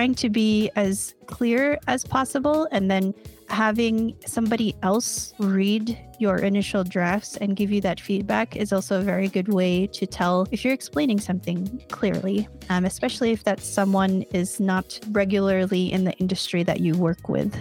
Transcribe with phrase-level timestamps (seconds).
[0.00, 3.12] trying to be as clear as possible and then
[3.50, 9.02] having somebody else read your initial drafts and give you that feedback is also a
[9.02, 14.22] very good way to tell if you're explaining something clearly, um, especially if that someone
[14.32, 17.52] is not regularly in the industry that you work with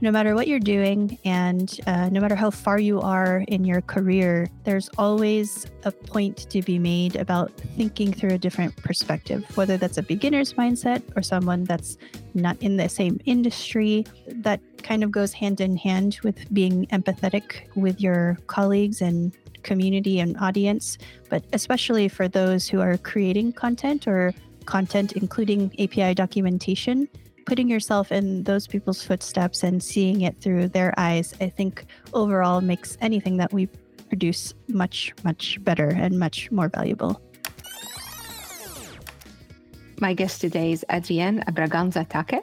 [0.00, 3.80] no matter what you're doing and uh, no matter how far you are in your
[3.80, 9.76] career, there's always a point to be made about thinking through a different perspective, whether
[9.76, 11.96] that's a beginner's mindset or someone that's
[12.34, 14.04] not in the same industry.
[14.26, 19.32] That kind of goes hand in hand with being empathetic with your colleagues and
[19.62, 20.98] community and audience,
[21.30, 24.34] but especially for those who are creating content or
[24.66, 27.08] content including API documentation
[27.46, 32.60] putting yourself in those people's footsteps and seeing it through their eyes, I think overall
[32.60, 33.68] makes anything that we
[34.08, 37.22] produce much, much better and much more valuable.
[39.98, 42.42] My guest today is Adrienne Braganza Tacke,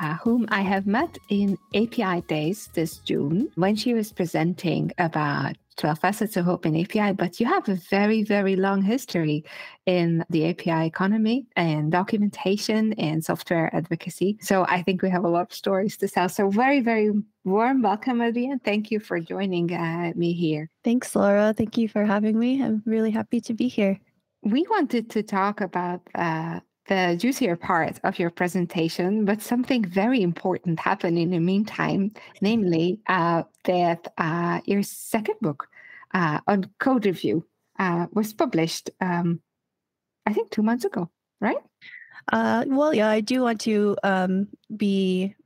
[0.00, 5.54] uh, whom I have met in API Days this June when she was presenting about
[5.76, 9.44] 12 facets of OpenAPI, but you have a very, very long history
[9.86, 14.38] in the API economy and documentation and software advocacy.
[14.40, 16.28] So I think we have a lot of stories to tell.
[16.28, 17.10] So very, very
[17.44, 18.60] warm welcome, Adrienne.
[18.60, 20.70] Thank you for joining uh, me here.
[20.84, 21.54] Thanks, Laura.
[21.56, 22.62] Thank you for having me.
[22.62, 23.98] I'm really happy to be here.
[24.42, 30.20] We wanted to talk about uh, the juicier part of your presentation, but something very
[30.20, 32.10] important happened in the meantime,
[32.40, 35.68] namely uh, that uh, your second book
[36.12, 37.46] uh, on code review
[37.78, 39.40] uh, was published, um,
[40.26, 41.08] I think, two months ago,
[41.40, 41.62] right?
[42.32, 45.36] Uh, well, yeah, I do want to um, be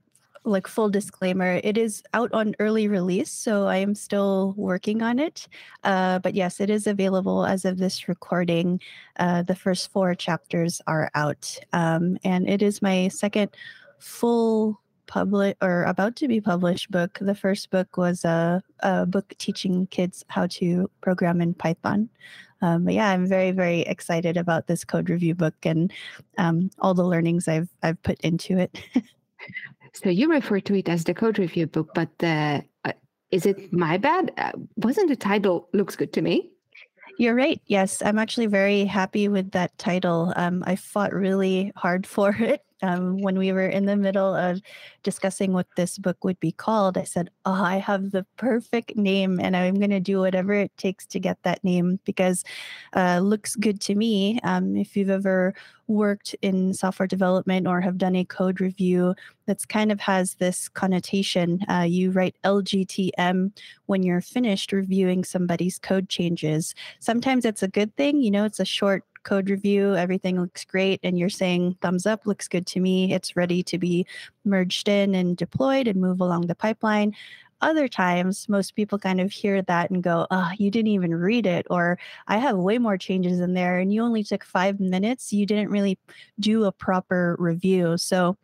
[0.44, 5.18] like full disclaimer it is out on early release so i am still working on
[5.18, 5.48] it.
[5.84, 8.80] Uh, but yes it is available as of this recording.
[9.18, 11.58] Uh, the first four chapters are out.
[11.72, 13.50] Um, and it is my second
[13.98, 17.18] full public or about to be published book.
[17.20, 22.08] The first book was a, a book teaching kids how to program in python.
[22.62, 25.92] Um, but yeah i'm very very excited about this code review book and
[26.38, 28.80] um, all the learnings i've i've put into it
[29.94, 32.92] So you refer to it as the code review book, but uh, uh,
[33.30, 34.32] is it my bad?
[34.36, 36.50] Uh, wasn't the title looks good to me?
[37.16, 37.60] You're right.
[37.66, 40.32] Yes, I'm actually very happy with that title.
[40.34, 44.60] Um, I fought really hard for it um, when we were in the middle of
[45.02, 49.40] discussing what this book would be called, I said, Oh, I have the perfect name
[49.40, 52.44] and I'm going to do whatever it takes to get that name because
[52.94, 54.40] uh, looks good to me.
[54.42, 55.54] Um, if you've ever
[55.86, 59.14] worked in software development or have done a code review,
[59.46, 61.60] that's kind of has this connotation.
[61.68, 63.52] Uh, you write LGTM
[63.86, 66.74] when you're finished reviewing somebody's code changes.
[67.00, 71.00] Sometimes it's a good thing, you know, it's a short code review, everything looks great,
[71.02, 74.06] and you're saying thumbs up, looks good to me, it's ready to be
[74.44, 77.14] merged in and deployed and move along the pipeline.
[77.60, 81.46] Other times, most people kind of hear that and go, Oh, you didn't even read
[81.46, 81.98] it, or
[82.28, 85.32] I have way more changes in there, and you only took five minutes.
[85.32, 85.98] You didn't really
[86.38, 87.96] do a proper review.
[87.96, 88.36] So,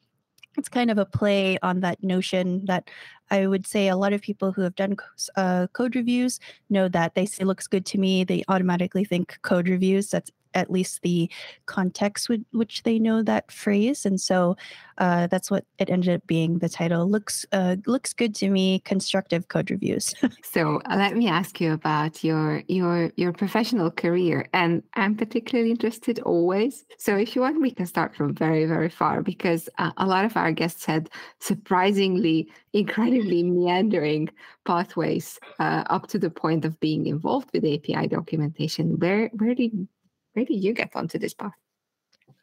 [0.57, 2.91] it's kind of a play on that notion that
[3.31, 4.97] I would say a lot of people who have done
[5.37, 8.25] uh, code reviews know that they say looks good to me.
[8.25, 10.11] They automatically think code reviews.
[10.11, 11.31] That's at least the
[11.67, 14.57] context with which they know that phrase and so
[14.99, 16.59] uh, that's what it ended up being.
[16.59, 20.15] The title looks uh, looks good to me constructive code reviews.
[20.43, 25.71] So uh, let me ask you about your your your professional career and i'm particularly
[25.71, 29.93] interested always so if you want we can start from very very far because uh,
[29.97, 31.09] a lot of our guests had
[31.39, 34.29] surprisingly incredibly meandering
[34.65, 38.99] pathways uh, up to the point of being involved with api documentation.
[38.99, 39.89] Where where did
[40.35, 41.53] did you get onto this path?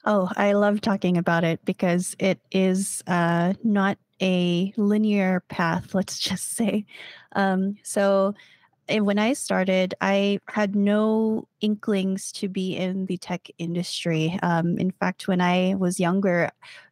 [0.06, 6.20] Oh, I love talking about it because it is uh, not a linear path, let's
[6.30, 6.86] just say.
[7.34, 8.34] Um, so,
[8.90, 14.40] when I started, I had no inklings to be in the tech industry.
[14.42, 16.52] Um, in fact, when I was younger,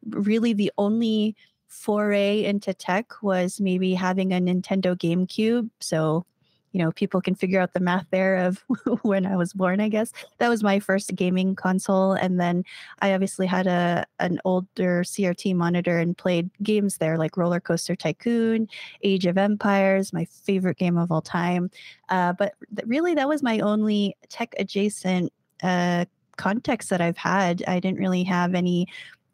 [0.10, 1.38] really the only
[1.70, 5.70] foray into tech was maybe having a Nintendo GameCube.
[5.80, 6.26] So
[6.76, 8.62] you know, people can figure out the math there of
[9.04, 10.12] when I was born, I guess.
[10.40, 12.12] That was my first gaming console.
[12.12, 12.66] And then
[13.00, 17.96] I obviously had a an older CRT monitor and played games there like Roller Coaster
[17.96, 18.68] Tycoon,
[19.04, 21.72] Age of Empires, my favorite game of all time.
[22.10, 25.32] Uh, but th- really, that was my only tech adjacent
[25.64, 26.04] uh,
[26.36, 27.64] context that I've had.
[27.70, 28.88] I didn't really have any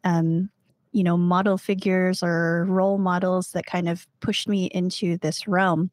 [0.04, 0.48] um,
[0.92, 5.90] you know model figures or role models that kind of pushed me into this realm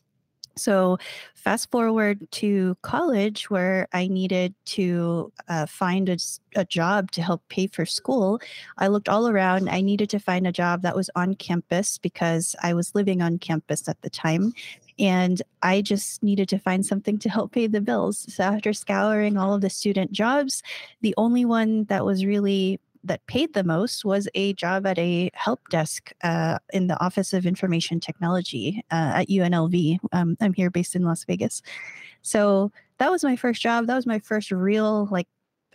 [0.56, 0.98] So,
[1.36, 6.18] fast forward to college, where I needed to uh, find a,
[6.56, 8.42] a, job to help pay for school.
[8.78, 9.70] I looked all around.
[9.70, 13.40] I needed to find a job that was on campus because I was living on
[13.40, 14.54] campus at the time.
[14.98, 18.26] And I just needed to find something to help pay the bills.
[18.34, 20.62] So, after scouring all of the student jobs,
[21.02, 25.30] the only one that was really that paid the most was a job at a
[25.34, 30.00] help desk uh, in the Office of Information Technology uh, at UNLV.
[30.12, 31.62] Um, I'm here based in Las Vegas.
[32.22, 33.88] So that was my first job.
[33.88, 35.28] That was my first real, like,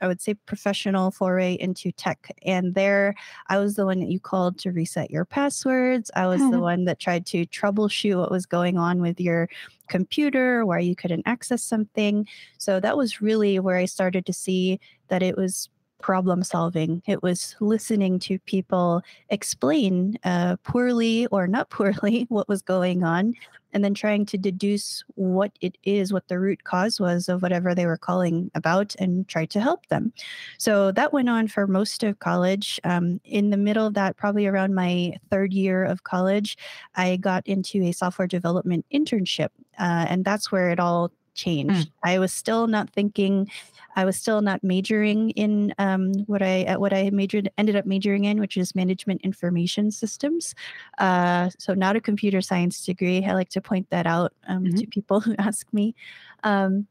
[0.02, 2.30] I would say professional foray into tech.
[2.44, 3.14] And there,
[3.48, 6.10] I was the one that you called to reset your passwords.
[6.14, 9.48] I was the one that tried to troubleshoot what was going on with your
[9.88, 12.26] computer, why you couldn't access something.
[12.58, 15.70] So that was really where I started to see that it was
[16.00, 17.02] problem solving.
[17.06, 23.34] It was listening to people explain uh, poorly or not poorly what was going on,
[23.72, 27.74] and then trying to deduce what it is, what the root cause was of whatever
[27.74, 30.12] they were calling about, and try to help them.
[30.58, 32.80] So that went on for most of college.
[32.84, 36.56] Um, in the middle of that, probably around my third year of college,
[36.94, 39.48] I got into a software development internship,
[39.78, 41.88] uh, and that's where it all changed.
[41.88, 41.92] Mm.
[42.02, 43.48] I was still not thinking
[43.96, 48.24] I was still not majoring in um, what I what I majored ended up majoring
[48.24, 50.54] in, which is management information systems.
[50.98, 53.24] Uh, so not a computer science degree.
[53.24, 54.76] I like to point that out um, mm-hmm.
[54.76, 55.94] to people who ask me.
[56.42, 56.86] Um,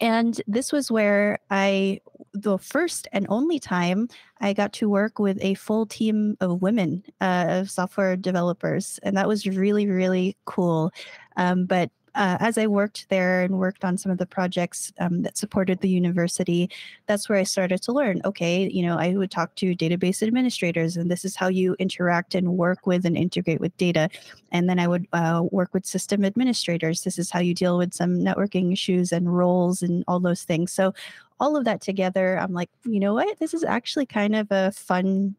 [0.00, 2.00] and this was where I,
[2.32, 4.08] the first and only time
[4.40, 8.98] I got to work with a full team of women, uh, software developers.
[9.04, 10.90] And that was really, really cool.
[11.36, 15.22] Um, but uh, as I worked there and worked on some of the projects um,
[15.22, 16.70] that supported the university,
[17.06, 18.20] that's where I started to learn.
[18.24, 22.34] Okay, you know, I would talk to database administrators, and this is how you interact
[22.34, 24.08] and work with and integrate with data.
[24.52, 27.02] And then I would uh, work with system administrators.
[27.02, 30.72] This is how you deal with some networking issues and roles and all those things.
[30.72, 30.94] So,
[31.40, 33.38] all of that together, I'm like, you know what?
[33.40, 35.34] This is actually kind of a fun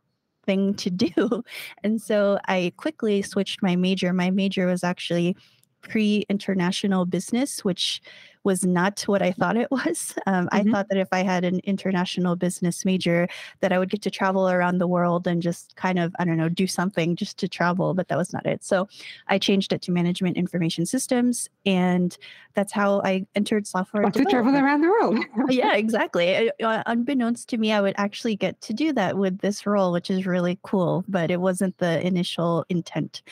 [0.45, 1.44] thing to do.
[1.83, 4.13] And so I quickly switched my major.
[4.13, 5.36] My major was actually
[5.88, 8.02] pre international business, which
[8.44, 10.14] was not what I thought it was.
[10.28, 10.56] Um, mm-hmm.
[10.56, 13.28] I thought that if I had an international business major,
[13.60, 16.38] that I would get to travel around the world and just kind of, I don't
[16.38, 18.64] know, do something just to travel, but that was not it.
[18.64, 18.88] So
[19.28, 21.50] I changed it to management information systems.
[21.66, 22.16] And
[22.54, 24.10] that's how I entered software.
[24.10, 25.18] to travel around the world.
[25.50, 26.52] yeah, exactly.
[26.62, 30.10] Uh, unbeknownst to me, I would actually get to do that with this role, which
[30.10, 33.24] is really cool, but it wasn't the initial intent.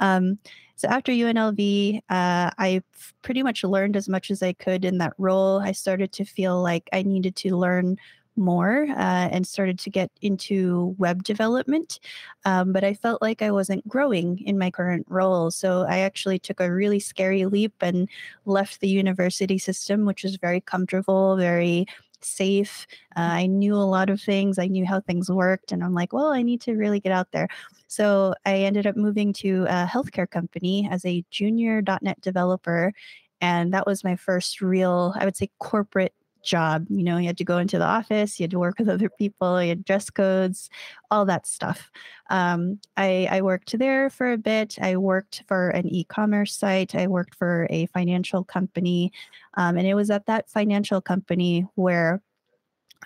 [0.00, 0.38] Um,
[0.82, 2.82] so after UNLV, uh, I
[3.22, 5.60] pretty much learned as much as I could in that role.
[5.60, 7.98] I started to feel like I needed to learn
[8.34, 12.00] more uh, and started to get into web development.
[12.44, 15.52] Um, but I felt like I wasn't growing in my current role.
[15.52, 18.08] So I actually took a really scary leap and
[18.44, 21.86] left the university system, which was very comfortable, very
[22.24, 22.88] safe.
[23.16, 24.58] Uh, I knew a lot of things.
[24.58, 25.70] I knew how things worked.
[25.70, 27.46] And I'm like, well, I need to really get out there.
[27.92, 32.94] So I ended up moving to a healthcare company as a junior .NET developer.
[33.42, 36.86] And that was my first real, I would say, corporate job.
[36.88, 39.10] You know, you had to go into the office, you had to work with other
[39.10, 40.70] people, you had dress codes,
[41.10, 41.90] all that stuff.
[42.30, 44.78] Um, I, I worked there for a bit.
[44.80, 49.12] I worked for an e commerce site, I worked for a financial company.
[49.58, 52.22] Um, and it was at that financial company where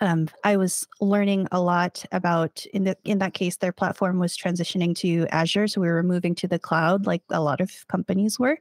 [0.01, 4.37] um, I was learning a lot about in the in that case their platform was
[4.37, 8.39] transitioning to Azure, so we were moving to the cloud, like a lot of companies
[8.39, 8.57] were.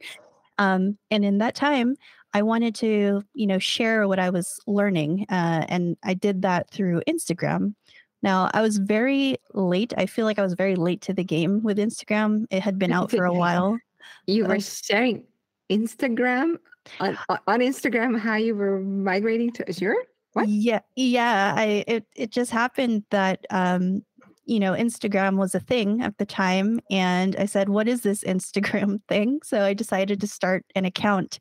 [0.58, 1.96] Um, and in that time,
[2.32, 6.70] I wanted to, you know, share what I was learning, uh, and I did that
[6.70, 7.74] through Instagram.
[8.22, 9.92] Now, I was very late.
[9.96, 12.46] I feel like I was very late to the game with Instagram.
[12.50, 13.78] It had been out for a while.
[14.26, 15.24] You were sharing
[15.70, 16.56] Instagram
[17.00, 19.96] on, on Instagram how you were migrating to Azure.
[20.36, 20.48] What?
[20.48, 21.54] Yeah, yeah.
[21.56, 24.02] I it it just happened that um,
[24.44, 26.80] you know, Instagram was a thing at the time.
[26.90, 29.40] And I said, What is this Instagram thing?
[29.42, 31.40] So I decided to start an account.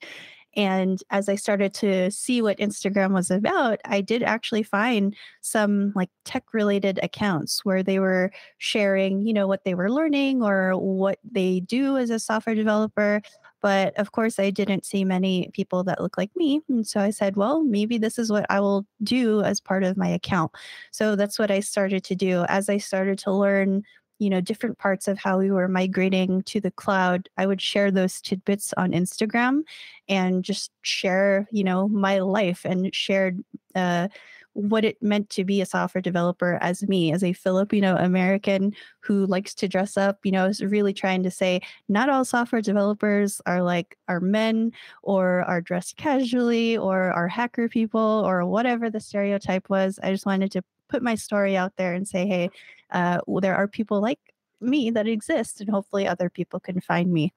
[0.57, 5.91] And as I started to see what Instagram was about, I did actually find some
[5.95, 10.77] like tech related accounts where they were sharing, you know, what they were learning or
[10.77, 13.21] what they do as a software developer.
[13.65, 16.61] But of course, I didn't see many people that look like me.
[16.69, 19.97] And so I said, well, maybe this is what I will do as part of
[19.97, 20.51] my account.
[20.91, 22.45] So that's what I started to do.
[22.47, 23.81] As I started to learn
[24.19, 27.91] you know different parts of how we were migrating to the cloud i would share
[27.91, 29.63] those tidbits on instagram
[30.07, 33.43] and just share you know my life and shared
[33.75, 34.07] uh,
[34.55, 39.25] what it meant to be a software developer as me, as a Filipino American who
[39.25, 40.17] likes to dress up.
[40.23, 41.59] You know, I was really trying to say
[41.89, 44.71] not all software developers are like are men
[45.03, 49.99] or are dressed casually or are hacker people or whatever the stereotype was.
[50.01, 52.49] I just wanted to put my story out there and say, hey,
[52.91, 54.19] uh, well, there are people like
[54.61, 57.33] me that exist, and hopefully other people can find me.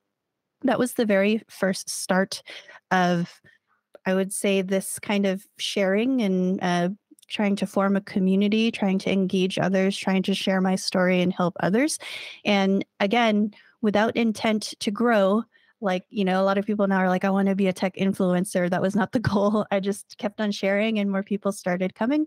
[0.62, 2.42] That was the very first start
[2.92, 3.40] of,
[4.06, 6.90] I would say, this kind of sharing and uh,
[7.28, 11.32] trying to form a community, trying to engage others, trying to share my story and
[11.32, 11.98] help others.
[12.44, 15.44] And again, without intent to grow,
[15.80, 17.72] like you know a lot of people now are like i want to be a
[17.72, 18.68] tech influencer.
[18.68, 19.66] That was not the goal.
[19.70, 22.26] I just kept on sharing and more people started coming.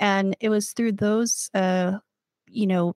[0.00, 1.98] And it was through those uh
[2.48, 2.94] you know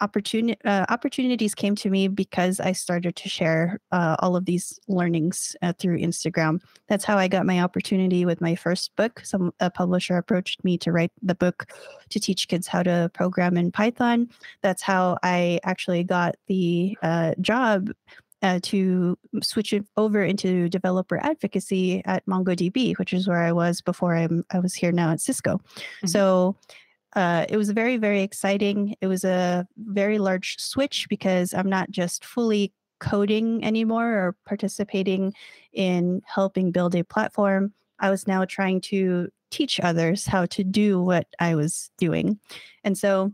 [0.00, 4.78] opportunity uh, opportunities came to me because I started to share uh, all of these
[4.88, 6.60] learnings uh, through Instagram.
[6.88, 9.20] That's how I got my opportunity with my first book.
[9.24, 11.66] Some a publisher approached me to write the book
[12.10, 14.28] to teach kids how to program in Python.
[14.62, 17.90] That's how I actually got the uh, job
[18.42, 23.80] uh, to switch it over into developer advocacy at MongoDB, which is where I was
[23.80, 25.56] before I'm, I was here now at Cisco.
[25.56, 26.08] Mm-hmm.
[26.08, 26.56] So
[27.16, 28.94] uh, it was very, very exciting.
[29.00, 35.32] It was a very large switch because I'm not just fully coding anymore or participating
[35.72, 37.72] in helping build a platform.
[37.98, 42.38] I was now trying to teach others how to do what I was doing.
[42.84, 43.32] And so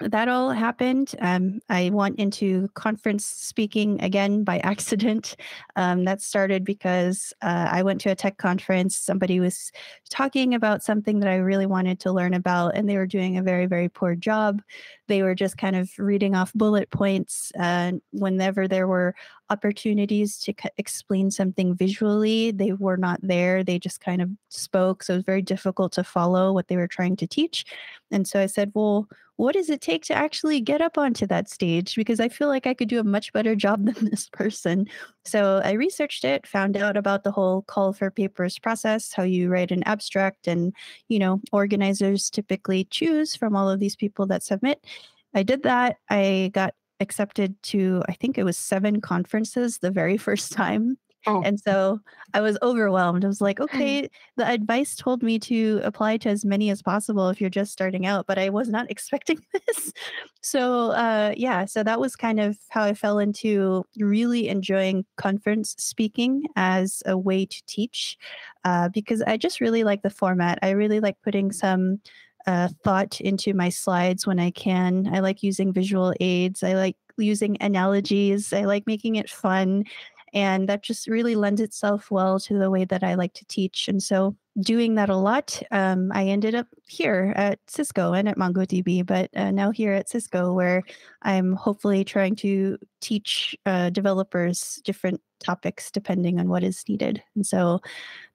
[0.00, 1.14] that all happened.
[1.20, 5.36] Um, I went into conference speaking again by accident.
[5.76, 8.96] Um, that started because uh, I went to a tech conference.
[8.96, 9.72] Somebody was
[10.10, 13.42] talking about something that I really wanted to learn about, and they were doing a
[13.42, 14.62] very, very poor job.
[15.08, 17.50] They were just kind of reading off bullet points.
[17.58, 19.14] Uh, whenever there were
[19.50, 23.64] opportunities to explain something visually, they were not there.
[23.64, 25.02] They just kind of spoke.
[25.02, 27.64] So it was very difficult to follow what they were trying to teach.
[28.10, 31.48] And so I said, well, what does it take to actually get up onto that
[31.48, 31.94] stage?
[31.94, 34.86] Because I feel like I could do a much better job than this person.
[35.24, 39.48] So I researched it, found out about the whole call for papers process, how you
[39.48, 40.74] write an abstract, and,
[41.06, 44.84] you know, organizers typically choose from all of these people that submit.
[45.32, 45.98] I did that.
[46.10, 50.98] I got accepted to, I think it was seven conferences the very first time.
[51.28, 51.42] Oh.
[51.44, 52.00] And so
[52.32, 53.22] I was overwhelmed.
[53.22, 57.28] I was like, okay, the advice told me to apply to as many as possible
[57.28, 59.92] if you're just starting out, but I was not expecting this.
[60.40, 65.74] So, uh, yeah, so that was kind of how I fell into really enjoying conference
[65.76, 68.16] speaking as a way to teach
[68.64, 70.58] uh, because I just really like the format.
[70.62, 72.00] I really like putting some
[72.46, 75.14] uh, thought into my slides when I can.
[75.14, 76.62] I like using visual aids.
[76.62, 78.54] I like using analogies.
[78.54, 79.84] I like making it fun.
[80.32, 83.88] And that just really lends itself well to the way that I like to teach.
[83.88, 88.36] And so, doing that a lot, um, I ended up here at Cisco and at
[88.36, 90.82] MongoDB, but uh, now here at Cisco, where
[91.22, 97.22] I'm hopefully trying to teach uh, developers different topics depending on what is needed.
[97.34, 97.80] And so,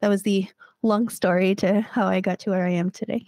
[0.01, 0.47] that was the
[0.83, 3.25] long story to how I got to where I am today.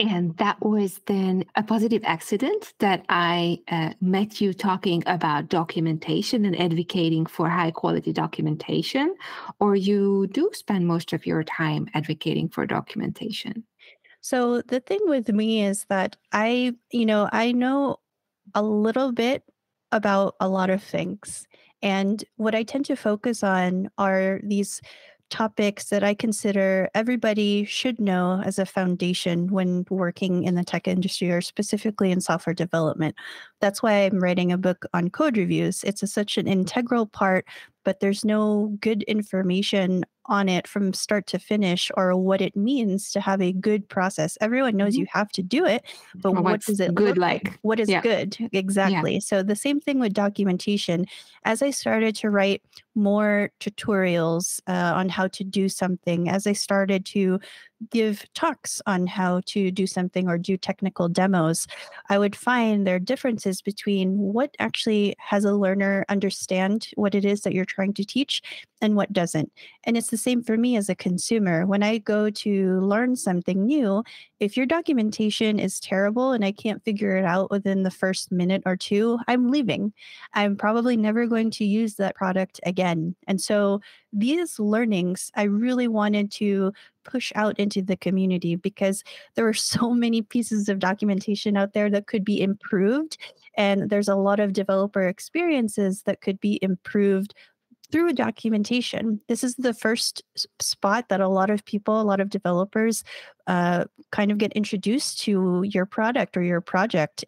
[0.00, 6.44] And that was then a positive accident that I uh, met you talking about documentation
[6.44, 9.14] and advocating for high quality documentation,
[9.60, 13.64] or you do spend most of your time advocating for documentation?
[14.22, 17.98] So the thing with me is that I, you know, I know
[18.54, 19.44] a little bit
[19.92, 21.46] about a lot of things.
[21.82, 24.80] And what I tend to focus on are these
[25.32, 30.86] topics that I consider everybody should know as a foundation when working in the tech
[30.86, 33.16] industry or specifically in software development.
[33.58, 35.82] That's why I'm writing a book on code reviews.
[35.84, 37.46] It's a, such an integral part,
[37.82, 43.10] but there's no good information on it from start to finish or what it means
[43.10, 44.38] to have a good process.
[44.40, 45.00] Everyone knows mm-hmm.
[45.00, 47.44] you have to do it, but well, what does it good like?
[47.44, 47.58] like?
[47.62, 48.00] What is yeah.
[48.00, 48.36] good?
[48.52, 49.14] Exactly.
[49.14, 49.20] Yeah.
[49.20, 51.06] So the same thing with documentation.
[51.44, 52.62] As I started to write
[52.94, 57.40] more tutorials uh, on how to do something, as I started to
[57.90, 61.66] give talks on how to do something or do technical demos,
[62.08, 67.24] I would find there are differences between what actually has a learner understand what it
[67.24, 68.42] is that you're trying to teach
[68.80, 69.50] and what doesn't.
[69.84, 71.66] And it's the same for me as a consumer.
[71.66, 74.02] When I go to learn something new,
[74.40, 78.62] if your documentation is terrible and I can't figure it out within the first minute
[78.66, 79.92] or two, I'm leaving.
[80.34, 83.14] I'm probably never going to use that product again.
[83.28, 83.80] And so
[84.12, 86.72] these learnings, I really wanted to
[87.04, 89.02] push out into the community because
[89.34, 93.18] there are so many pieces of documentation out there that could be improved.
[93.56, 97.34] And there's a lot of developer experiences that could be improved
[97.92, 99.20] through documentation.
[99.28, 100.22] This is the first
[100.60, 103.04] spot that a lot of people, a lot of developers,
[103.46, 107.24] uh, kind of get introduced to your product or your project.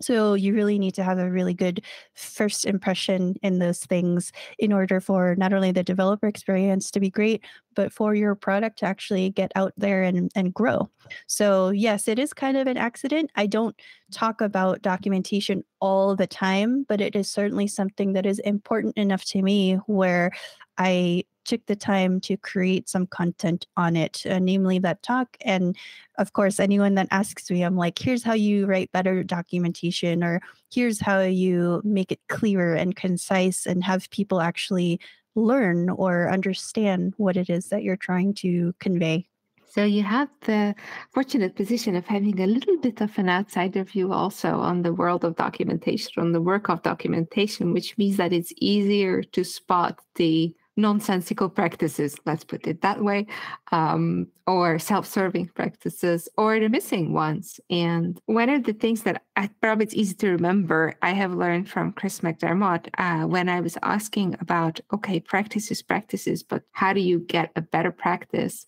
[0.00, 1.84] So you really need to have a really good
[2.14, 7.10] first impression in those things in order for not only the developer experience to be
[7.10, 10.90] great, but for your product to actually get out there and, and grow.
[11.26, 13.30] So yes, it is kind of an accident.
[13.36, 13.80] I don't
[14.12, 19.24] talk about documentation all the time, but it is certainly something that is important enough
[19.26, 20.32] to me where
[20.76, 25.36] I took the time to create some content on it, uh, namely that talk.
[25.42, 25.76] And
[26.18, 30.40] of course, anyone that asks me, I'm like, here's how you write better documentation, or
[30.72, 35.00] here's how you make it clearer and concise and have people actually
[35.34, 39.26] learn or understand what it is that you're trying to convey.
[39.74, 40.76] So you have the
[41.12, 45.24] fortunate position of having a little bit of an outsider view also on the world
[45.24, 50.54] of documentation, on the work of documentation, which means that it's easier to spot the
[50.76, 53.26] nonsensical practices, let's put it that way,
[53.72, 57.60] um, or self serving practices, or the missing ones.
[57.70, 61.68] And one of the things that I, probably it's easy to remember, I have learned
[61.68, 67.00] from Chris McDermott uh, when I was asking about, okay, practices, practices, but how do
[67.00, 68.66] you get a better practice?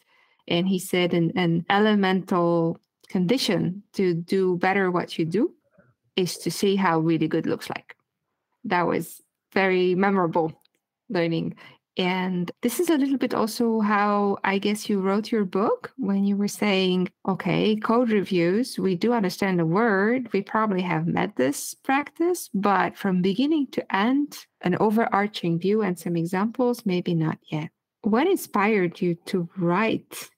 [0.49, 5.53] And he said, an, an elemental condition to do better what you do
[6.15, 7.97] is to see how really good looks like.
[8.65, 9.21] That was
[9.53, 10.53] very memorable
[11.09, 11.55] learning
[11.97, 16.25] and this is a little bit also how I guess you wrote your book when
[16.25, 20.29] you were saying, okay, code reviews, we do understand the word.
[20.33, 25.99] We probably have met this practice, but from beginning to end, an overarching view and
[25.99, 27.71] some examples, maybe not yet.
[28.03, 30.29] What inspired you to write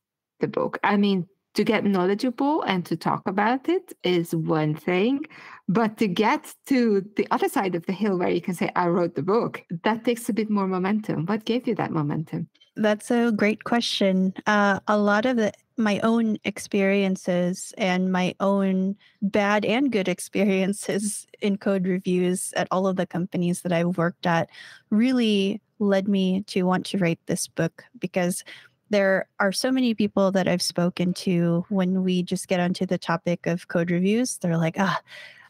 [0.41, 0.79] the book?
[0.85, 1.27] I mean,
[1.59, 5.27] to get knowledgeable and to talk about it is one thing.
[5.69, 8.87] But to get to the other side of the hill where you can say, I
[8.87, 11.27] wrote the book, that takes a bit more momentum.
[11.27, 12.49] What gave you that momentum?
[12.77, 14.35] That's a great question.
[14.47, 21.27] Uh, a lot of the, my own experiences and my own bad and good experiences
[21.41, 24.49] in code reviews at all of the companies that I've worked at
[24.91, 28.45] really led me to want to write this book because
[28.91, 32.99] there are so many people that I've spoken to when we just get onto the
[32.99, 34.39] topic of code reviews.
[34.39, 35.01] They're like, ah,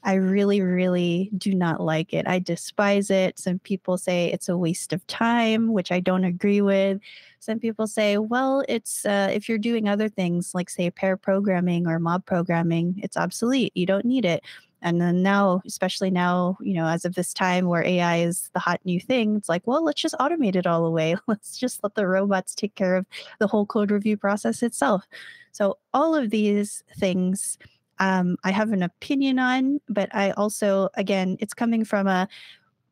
[0.09, 2.27] I really, really do not like it.
[2.27, 3.39] I despise it.
[3.39, 6.99] Some people say it's a waste of time, which I don't agree with.
[7.41, 11.87] Some people say, well, it's uh, if you're doing other things like, say, pair programming
[11.87, 13.73] or mob programming, it's obsolete.
[13.75, 14.43] You don't need it.
[14.81, 18.61] And then now, especially now, you know, as of this time where AI is the
[18.61, 21.17] hot new thing, it's like, well, let's just automate it all away.
[21.27, 23.05] Let's just let the robots take care of
[23.41, 25.07] the whole code review process itself.
[25.53, 27.59] So, all of these things
[28.01, 32.29] um, I have an opinion on, but I also, again, it's coming from a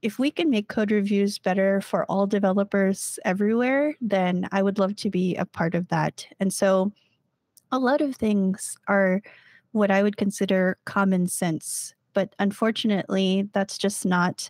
[0.02, 4.94] if we can make code reviews better for all developers everywhere, then I would love
[4.96, 6.26] to be a part of that.
[6.38, 6.92] And so,
[7.72, 9.20] a lot of things are
[9.72, 11.94] what I would consider common sense.
[12.14, 14.48] But unfortunately, that's just not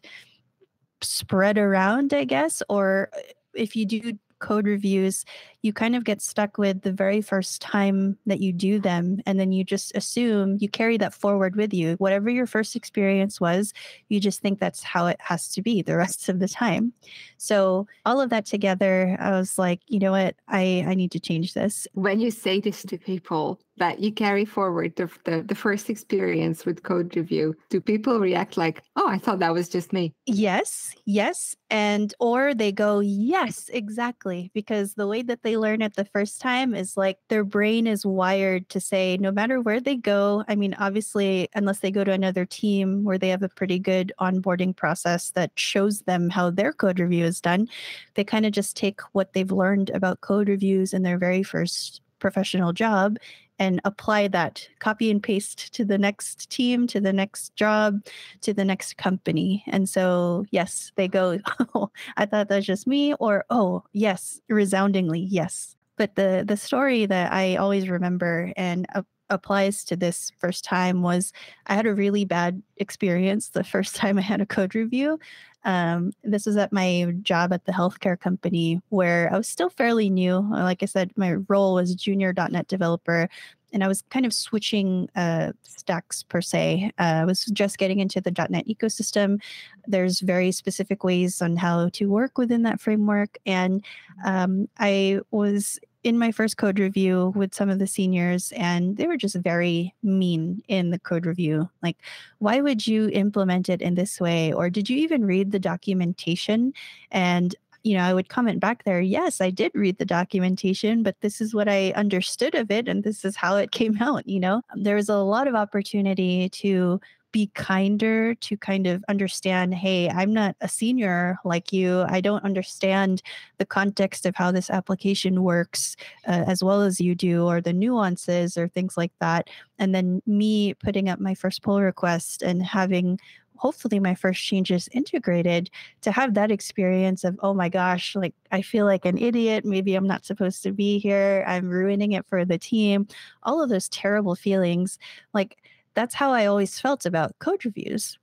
[1.01, 2.63] spread around, I guess.
[2.69, 3.11] Or
[3.55, 5.25] if you do code reviews,
[5.63, 9.21] you kind of get stuck with the very first time that you do them.
[9.27, 11.95] And then you just assume you carry that forward with you.
[11.95, 13.73] Whatever your first experience was,
[14.09, 16.93] you just think that's how it has to be the rest of the time.
[17.37, 20.37] So, all of that together, I was like, you know what?
[20.49, 21.87] I, I need to change this.
[21.95, 26.65] When you say this to people, that you carry forward the, the, the, first experience
[26.65, 27.55] with code review.
[27.71, 32.55] Do people react like oh i thought that was just me yes yes and or
[32.55, 36.97] they go yes exactly because the way that they learn it the first time is
[36.97, 41.49] like their brain is wired to say no matter where they go i mean obviously
[41.55, 45.51] unless they go to another team where they have a pretty good onboarding process that
[45.55, 47.69] shows them how their code review is done
[48.15, 52.01] they kind of just take what they've learned about code reviews in their very first
[52.19, 53.19] professional job
[53.59, 58.05] and apply that copy and paste to the next team to the next job
[58.43, 59.65] to the next company.
[59.67, 61.39] And so yes they go
[61.75, 65.75] oh i thought that was just me or oh yes resoundingly yes.
[65.97, 68.87] But the the story that i always remember and
[69.31, 71.33] applies to this first time was
[71.67, 75.19] i had a really bad experience the first time i had a code review
[75.67, 80.09] um, this was at my job at the healthcare company where I was still fairly
[80.09, 80.39] new.
[80.51, 83.29] Like I said, my role was junior .NET developer,
[83.73, 86.93] and I was kind of switching uh, stacks per se.
[87.01, 89.43] Uh, I was just getting into the .NET ecosystem.
[89.89, 93.85] There's very specific ways on how to work within that framework, and
[94.25, 99.09] um, I was in my first code review with some of the seniors and they
[99.09, 101.69] were just very mean in the code review.
[101.83, 101.97] Like
[102.39, 104.53] why would you implement it in this way?
[104.53, 106.73] Or did you even read the documentation?
[107.11, 111.21] And you know, I would comment back there, yes, I did read the documentation, but
[111.23, 114.39] this is what I understood of it and this is how it came out, you
[114.39, 114.63] know.
[114.77, 117.01] There was a lot of opportunity to
[117.37, 122.05] be kinder to kind of understand hey i'm not a senior like you.
[122.09, 123.23] I don't understand
[123.59, 125.97] the context of how this application works
[126.27, 129.49] uh, as well as you do or the nuances or things like that.
[129.79, 133.19] And then me putting up my first pull request and having
[133.57, 135.71] hopefully my first changes integrated
[136.03, 139.65] to have that experience of oh my gosh like i feel like an idiot.
[139.65, 141.45] Maybe i'm not supposed to be here.
[141.47, 143.07] I'm ruining it for the team.
[143.45, 144.99] All of those terrible feelings
[145.33, 145.57] like
[145.97, 148.17] that's how i always felt about code reviews.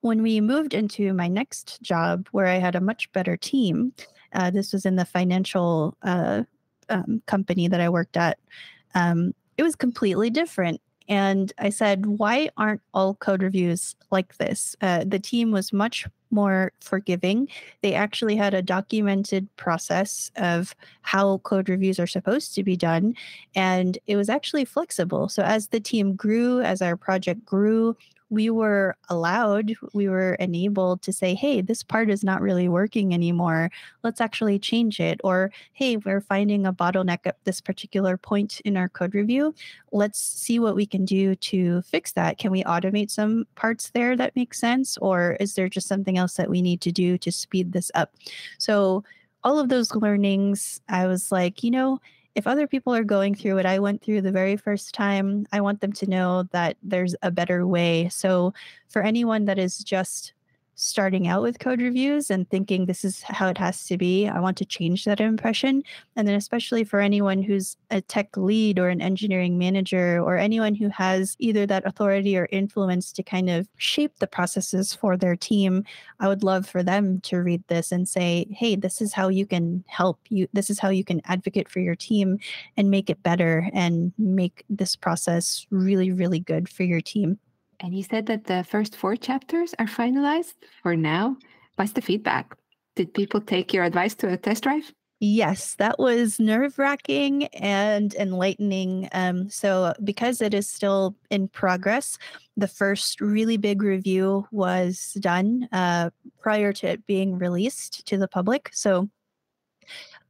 [0.00, 3.92] When we moved into my next job where i had a much better team
[4.32, 6.44] uh, this was in the financial uh,
[6.88, 8.38] um, company that i worked at
[8.94, 14.74] um, it was completely different and I said, why aren't all code reviews like this?
[14.80, 17.48] Uh, the team was much more forgiving.
[17.82, 23.14] They actually had a documented process of how code reviews are supposed to be done.
[23.54, 25.28] And it was actually flexible.
[25.28, 27.96] So as the team grew, as our project grew,
[28.28, 33.14] we were allowed, we were enabled to say, hey, this part is not really working
[33.14, 33.70] anymore.
[34.02, 35.20] Let's actually change it.
[35.22, 39.54] Or, hey, we're finding a bottleneck at this particular point in our code review.
[39.92, 42.38] Let's see what we can do to fix that.
[42.38, 44.98] Can we automate some parts there that make sense?
[44.98, 48.14] Or is there just something else that we need to do to speed this up?
[48.58, 49.04] So,
[49.44, 52.00] all of those learnings, I was like, you know,
[52.36, 55.60] if other people are going through what I went through the very first time, I
[55.62, 58.08] want them to know that there's a better way.
[58.10, 58.54] So,
[58.88, 60.34] for anyone that is just
[60.76, 64.28] starting out with code reviews and thinking this is how it has to be.
[64.28, 65.82] I want to change that impression.
[66.14, 70.74] And then, especially for anyone who's a tech lead or an engineering manager or anyone
[70.74, 75.34] who has either that authority or influence to kind of shape the processes for their
[75.34, 75.82] team,
[76.20, 79.46] I would love for them to read this and say, hey, this is how you
[79.46, 80.46] can help you.
[80.52, 82.38] This is how you can advocate for your team
[82.76, 87.38] and make it better and make this process really, really good for your team.
[87.80, 91.36] And you said that the first four chapters are finalized for now.
[91.76, 92.56] What's the feedback?
[92.94, 94.92] Did people take your advice to a test drive?
[95.18, 99.08] Yes, that was nerve wracking and enlightening.
[99.12, 102.18] Um, so, because it is still in progress,
[102.56, 106.10] the first really big review was done uh,
[106.40, 108.68] prior to it being released to the public.
[108.74, 109.08] So,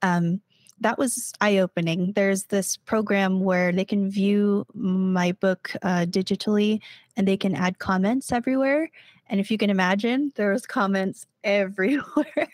[0.02, 0.40] um,
[0.80, 2.12] that was eye opening.
[2.12, 6.80] There's this program where they can view my book uh, digitally
[7.16, 8.90] and they can add comments everywhere.
[9.28, 12.48] And if you can imagine, there was comments everywhere.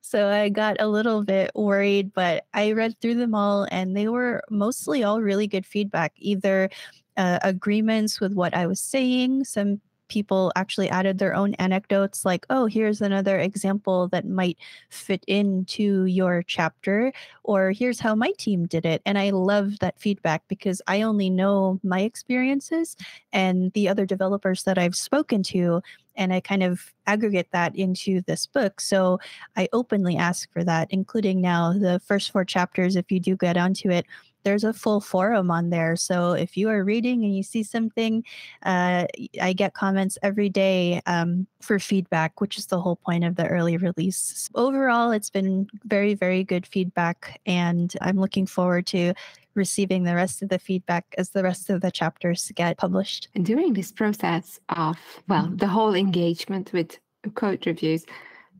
[0.00, 4.08] so I got a little bit worried, but I read through them all and they
[4.08, 6.70] were mostly all really good feedback, either
[7.16, 12.46] uh, agreements with what I was saying, some people actually added their own anecdotes like
[12.50, 14.58] oh here's another example that might
[14.90, 17.12] fit into your chapter
[17.44, 21.30] or here's how my team did it and i love that feedback because i only
[21.30, 22.96] know my experiences
[23.32, 25.82] and the other developers that i've spoken to
[26.18, 28.80] and I kind of aggregate that into this book.
[28.80, 29.20] So
[29.56, 32.96] I openly ask for that, including now the first four chapters.
[32.96, 34.04] If you do get onto it,
[34.48, 35.94] there's a full forum on there.
[35.94, 38.24] So if you are reading and you see something,
[38.62, 39.04] uh,
[39.42, 43.46] I get comments every day um, for feedback, which is the whole point of the
[43.46, 44.48] early release.
[44.54, 49.12] Overall, it's been very, very good feedback, and I'm looking forward to
[49.54, 53.28] receiving the rest of the feedback as the rest of the chapters get published.
[53.34, 54.96] And during this process of,
[55.28, 55.56] well, mm-hmm.
[55.56, 56.98] the whole engagement with
[57.34, 58.06] code reviews,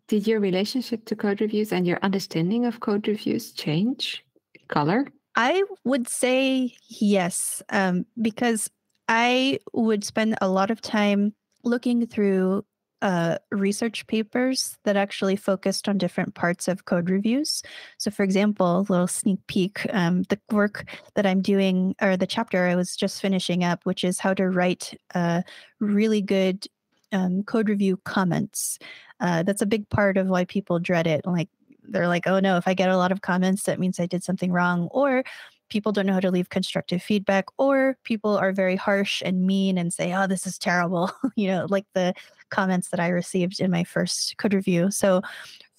[0.07, 4.23] did your relationship to code reviews and your understanding of code reviews change
[4.69, 5.07] color?
[5.39, 8.69] I would say yes, um, because
[9.07, 12.65] I would spend a lot of time looking through
[13.03, 17.63] uh, research papers that actually focused on different parts of code reviews.
[17.99, 22.27] So, for example, a little sneak peek um, the work that I'm doing, or the
[22.27, 25.43] chapter I was just finishing up, which is how to write uh,
[25.79, 26.67] really good
[27.13, 28.81] um, code review comments.
[29.21, 31.25] Uh, that's a big part of why people dread it.
[31.25, 31.49] Like,
[31.89, 34.25] they're like, oh no, if I get a lot of comments, that means I did
[34.25, 34.89] something wrong.
[34.91, 35.25] Or
[35.69, 39.79] people don't know how to leave constructive feedback, or people are very harsh and mean
[39.79, 42.15] and say, oh, this is terrible, you know, like the
[42.51, 44.91] comments that I received in my first code review.
[44.91, 45.23] So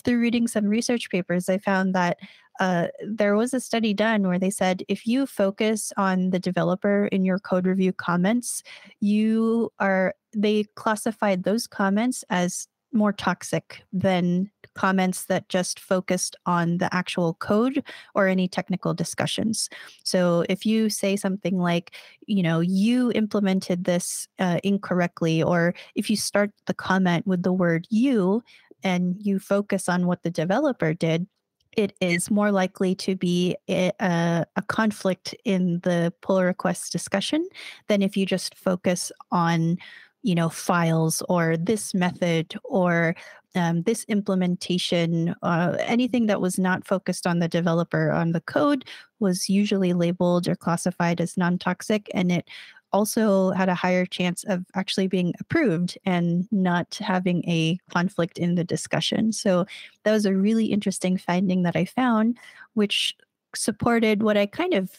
[0.04, 2.17] through reading some research papers, I found that
[2.60, 7.06] uh, there was a study done where they said if you focus on the developer
[7.08, 8.63] in your code review comments,
[9.00, 16.78] you are, they classified those comments as more toxic than comments that just focused on
[16.78, 17.84] the actual code
[18.15, 19.70] or any technical discussions.
[20.04, 21.92] So if you say something like,
[22.28, 27.52] you know, you implemented this uh, incorrectly, or if you start the comment with the
[27.52, 28.42] word you,
[28.82, 31.28] and you focus on what the developer did,
[31.76, 37.46] it is more likely to be a, a, conflict in the pull request discussion
[37.88, 39.78] than if you just focus on
[40.24, 43.15] you know files or this method or
[43.55, 48.85] um, this implementation uh, anything that was not focused on the developer on the code
[49.19, 52.47] was usually labeled or classified as non-toxic and it
[52.91, 58.55] also had a higher chance of actually being approved and not having a conflict in
[58.55, 59.31] the discussion.
[59.31, 59.65] So
[60.03, 62.38] that was a really interesting finding that I found,
[62.73, 63.15] which
[63.55, 64.91] supported what I kind of,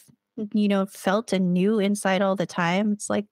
[0.53, 2.93] you know, felt and knew inside all the time.
[2.93, 3.25] It's like,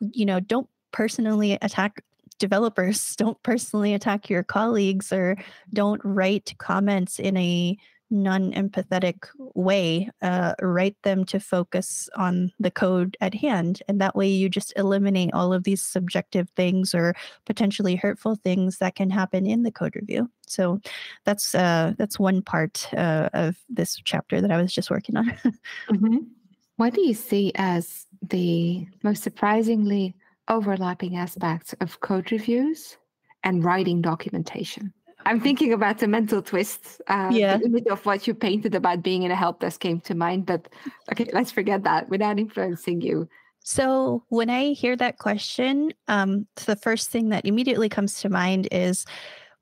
[0.00, 2.02] you know, don't personally attack
[2.38, 5.36] developers, don't personally attack your colleagues, or
[5.72, 7.76] don't write comments in a
[8.10, 13.82] non-empathetic way uh, write them to focus on the code at hand.
[13.88, 17.14] And that way you just eliminate all of these subjective things or
[17.46, 20.30] potentially hurtful things that can happen in the code review.
[20.46, 20.80] So
[21.24, 25.32] that's uh, that's one part uh, of this chapter that i was just working on.
[25.90, 26.18] Mm-hmm.
[26.76, 30.14] what do you see as the most surprisingly
[30.48, 32.96] overlapping aspects of code reviews
[33.42, 34.92] and writing documentation
[35.26, 37.02] I'm thinking about the mental twist.
[37.08, 37.56] Uh, yeah.
[37.56, 40.46] The image of what you painted about being in a help desk came to mind,
[40.46, 40.68] but
[41.10, 43.28] okay, let's forget that without influencing you.
[43.58, 48.68] So when I hear that question, um, the first thing that immediately comes to mind
[48.70, 49.04] is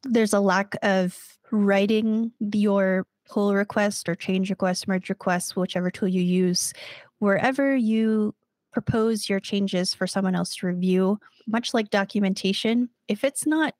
[0.03, 1.19] there's a lack of
[1.51, 6.75] writing your pull request or change request, merge request, whichever tool you use,
[7.21, 8.35] wherever you
[8.75, 13.75] propose your changes for someone else to review, much like documentation, if it's not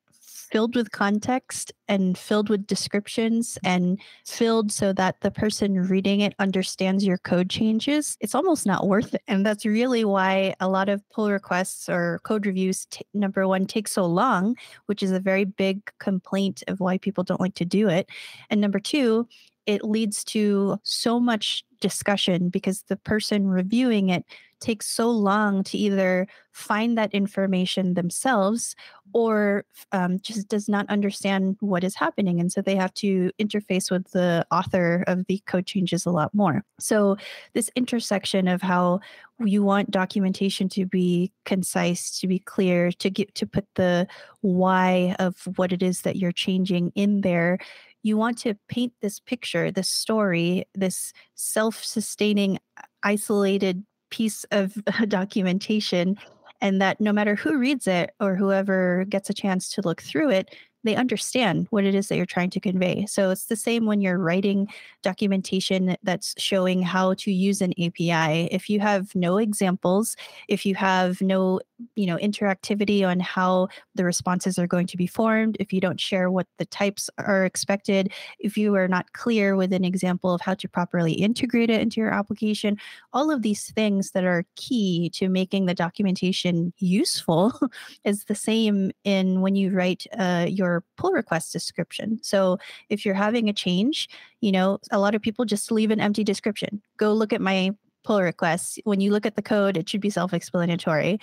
[0.51, 6.33] filled with context and filled with descriptions and filled so that the person reading it
[6.39, 9.21] understands your code changes, it's almost not worth it.
[9.27, 13.65] And that's really why a lot of pull requests or code reviews, t- number one,
[13.65, 14.55] take so long,
[14.85, 18.09] which is a very big complaint of why people don't like to do it.
[18.49, 19.27] And number two,
[19.65, 24.25] it leads to so much discussion because the person reviewing it
[24.59, 28.75] takes so long to either find that information themselves
[29.13, 32.39] or um, just does not understand what is happening.
[32.39, 36.33] And so they have to interface with the author of the code changes a lot
[36.33, 36.63] more.
[36.79, 37.17] So,
[37.53, 39.01] this intersection of how
[39.39, 44.07] you want documentation to be concise, to be clear, to get to put the
[44.41, 47.59] why of what it is that you're changing in there
[48.05, 54.75] you want to paint this picture, this story, this self sustaining, uh, isolated piece of
[55.07, 56.15] documentation,
[56.61, 60.29] and that no matter who reads it or whoever gets a chance to look through
[60.29, 63.07] it, they understand what it is that you're trying to convey.
[63.07, 64.67] So it's the same when you're writing
[65.01, 68.49] documentation that's showing how to use an API.
[68.51, 70.15] If you have no examples,
[70.47, 71.59] if you have no
[71.95, 75.99] you know interactivity on how the responses are going to be formed if you don't
[75.99, 80.41] share what the types are expected if you are not clear with an example of
[80.41, 82.77] how to properly integrate it into your application
[83.13, 87.53] all of these things that are key to making the documentation useful
[88.05, 92.19] is the same in when you write uh, your pull request description.
[92.21, 92.57] So
[92.89, 94.09] if you're having a change
[94.41, 96.81] you know a lot of people just leave an empty description.
[96.97, 97.71] Go look at my
[98.03, 98.77] pull requests.
[98.83, 101.19] When you look at the code it should be self-explanatory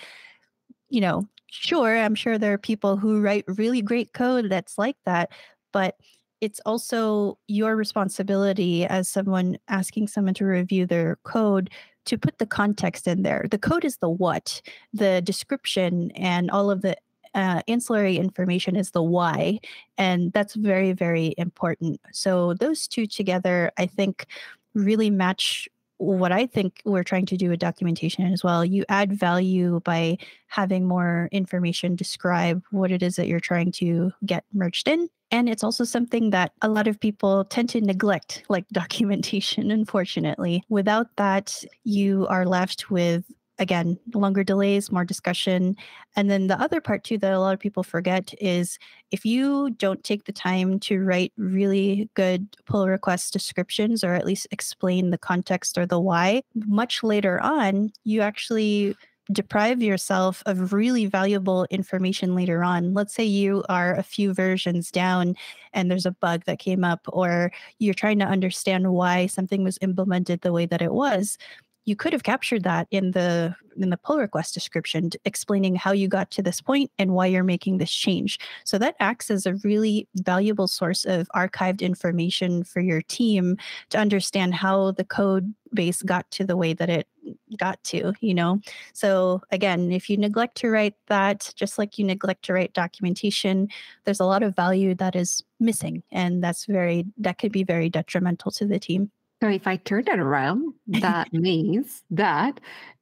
[0.92, 4.96] you know, sure, I'm sure there are people who write really great code that's like
[5.07, 5.33] that,
[5.72, 5.96] but
[6.42, 11.70] it's also your responsibility as someone asking someone to review their code
[12.05, 13.46] to put the context in there.
[13.50, 14.61] The code is the what,
[14.92, 16.96] the description, and all of the
[17.35, 19.61] uh, ancillary information is the why.
[19.96, 22.00] And that's very, very important.
[22.12, 24.26] So, those two together, I think,
[24.74, 25.68] really match
[26.03, 28.65] what I think we're trying to do with documentation as well.
[28.65, 34.12] You add value by having more information describe what it is that you're trying to
[34.27, 35.09] get merged in.
[35.31, 40.62] And it's also something that a lot of people tend to neglect, like documentation, unfortunately.
[40.69, 43.25] Without that, you are left with
[43.62, 45.77] again, longer delays, more discussion.
[46.16, 48.79] And then the other part, too, that a lot of people forget is
[49.12, 54.27] if you don't take the time to write really good pull request descriptions or at
[54.27, 58.96] least explain the context or the why, much later on, you actually
[59.31, 62.92] deprive yourself of really valuable information later on.
[62.92, 65.37] Let's say you are a few versions down
[65.72, 69.79] and there's a bug that came up, or you're trying to understand why something was
[69.81, 71.38] implemented the way that it was
[71.85, 76.07] you could have captured that in the in the pull request description explaining how you
[76.07, 79.55] got to this point and why you're making this change so that acts as a
[79.64, 83.57] really valuable source of archived information for your team
[83.88, 87.09] to understand how the code base got to the way that it
[87.57, 88.61] got to, you know?
[88.92, 93.68] So again, if you neglect to write that, just like you neglect to write documentation,
[94.05, 96.03] there's a lot of value that is missing.
[96.12, 99.11] And that's very, that could be very detrimental to the team.
[99.42, 102.61] So if I turn that around, that means that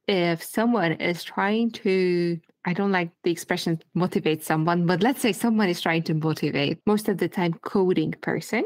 [0.09, 5.33] if someone is trying to I don't like the expression motivate someone, but let's say
[5.33, 8.65] someone is trying to motivate most of the time coding person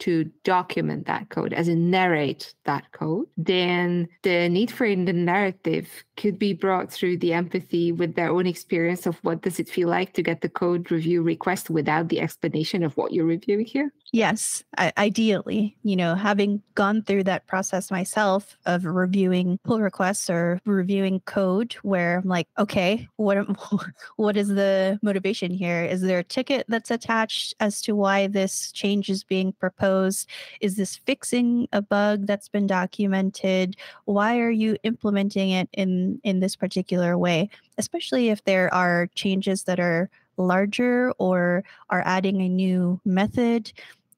[0.00, 5.88] to document that code, as in narrate that code, then the need for the narrative
[6.18, 9.88] could be brought through the empathy with their own experience of what does it feel
[9.88, 13.92] like to get the code review request without the explanation of what you're reviewing here.
[14.14, 20.30] Yes, I, ideally, you know, having gone through that process myself of reviewing pull requests
[20.30, 23.38] or reviewing code, where I'm like, okay, what
[24.16, 25.82] what is the motivation here?
[25.84, 30.30] Is there a ticket that's attached as to why this change is being proposed?
[30.60, 33.74] Is this fixing a bug that's been documented?
[34.04, 37.50] Why are you implementing it in in this particular way?
[37.78, 43.72] Especially if there are changes that are larger or are adding a new method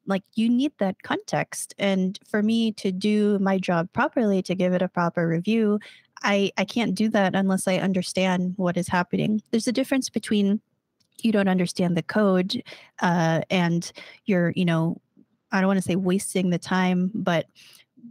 [0.06, 4.72] like you need that context and for me to do my job properly to give
[4.72, 5.78] it a proper review
[6.22, 9.42] i i can't do that unless i understand what is happening.
[9.50, 10.60] There's a difference between
[11.22, 12.62] you don't understand the code
[13.00, 13.90] uh, and
[14.26, 15.00] you're you know
[15.52, 17.46] i don't want to say wasting the time but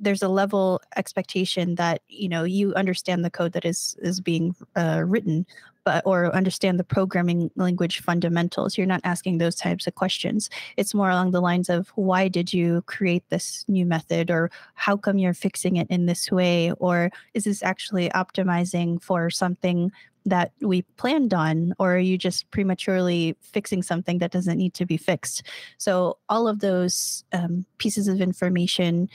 [0.01, 4.55] there's a level expectation that you know you understand the code that is is being
[4.75, 5.45] uh, written
[5.85, 8.77] but or understand the programming language fundamentals.
[8.77, 10.49] You're not asking those types of questions.
[10.75, 14.97] It's more along the lines of why did you create this new method or how
[14.97, 19.91] come you're fixing it in this way or is this actually optimizing for something
[20.27, 24.83] that we planned on or are you just prematurely fixing something that doesn't need to
[24.83, 25.43] be fixed
[25.77, 29.07] so all of those um, pieces of information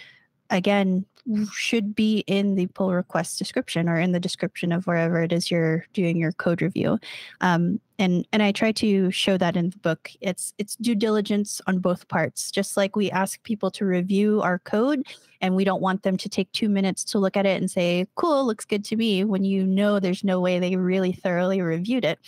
[0.51, 1.07] again
[1.53, 5.51] should be in the pull request description or in the description of wherever it is
[5.51, 6.99] you're doing your code review.
[7.41, 10.11] Um, and and i try to show that in the book.
[10.21, 12.51] It's it's due diligence on both parts.
[12.51, 15.07] Just like we ask people to review our code
[15.41, 18.07] and we don't want them to take two minutes to look at it and say
[18.15, 22.05] cool looks good to me when you know there's no way they really thoroughly reviewed
[22.05, 22.19] it.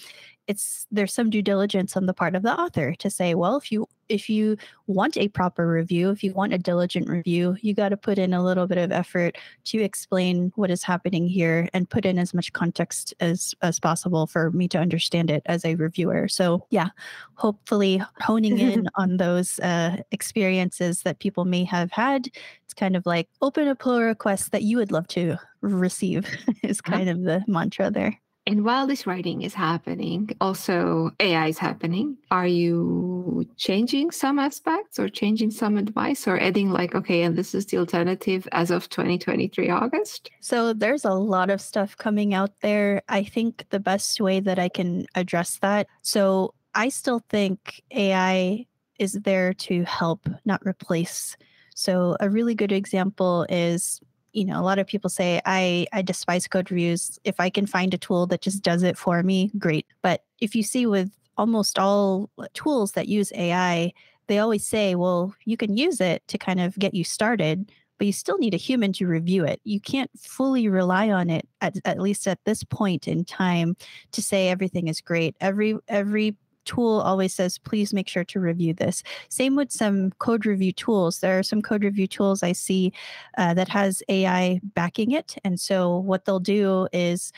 [0.46, 3.72] It's there's some due diligence on the part of the author to say well if
[3.72, 7.88] you if you want a proper review if you want a diligent review you got
[7.88, 11.88] to put in a little bit of effort to explain what is happening here and
[11.88, 15.74] put in as much context as as possible for me to understand it as a
[15.76, 16.28] reviewer.
[16.28, 16.90] So yeah
[17.34, 22.28] hopefully honing in on those uh, experiences that people may have had
[22.64, 26.26] it's kind of like open a pull request that you would love to receive
[26.62, 31.58] is kind of the mantra there and while this writing is happening, also AI is
[31.58, 32.16] happening.
[32.30, 37.54] Are you changing some aspects or changing some advice or adding, like, okay, and this
[37.54, 40.30] is the alternative as of 2023 August?
[40.40, 43.02] So there's a lot of stuff coming out there.
[43.08, 45.86] I think the best way that I can address that.
[46.02, 48.66] So I still think AI
[48.98, 51.36] is there to help, not replace.
[51.74, 54.00] So a really good example is
[54.32, 57.18] you know a lot of people say i i despise code reviews.
[57.24, 59.86] If i can find a tool that just does it for me great.
[60.02, 63.92] But if you see with almost all uh, tools that use ai
[64.26, 67.70] they always say well you can use it to kind of get you started
[68.02, 69.60] but you still need a human to review it.
[69.62, 73.76] You can't fully rely on it at, at least at this point in time
[74.10, 75.36] to say everything is great.
[75.40, 79.02] Every every tool always says, please make sure to review this.
[79.28, 81.20] Same with some code review tools.
[81.20, 82.92] There are some code review tools I see
[83.38, 85.36] uh, that has AI backing it.
[85.44, 87.32] And so what they'll do is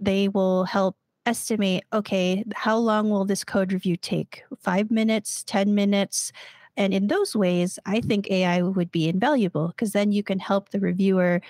[0.00, 4.42] they will help estimate, okay, how long will this code review take?
[4.58, 6.32] Five minutes, 10 minutes?
[6.76, 10.70] And in those ways, I think AI would be invaluable because then you can help
[10.70, 11.40] the reviewer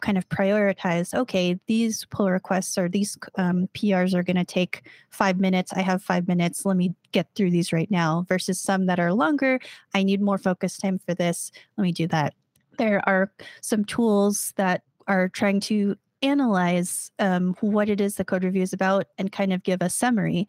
[0.00, 4.82] kind of prioritize okay these pull requests or these um, prs are going to take
[5.10, 8.86] five minutes i have five minutes let me get through these right now versus some
[8.86, 9.58] that are longer
[9.94, 12.34] i need more focus time for this let me do that.
[12.76, 18.44] There are some tools that are trying to analyze um, what it is the code
[18.44, 20.48] review is about and kind of give a summary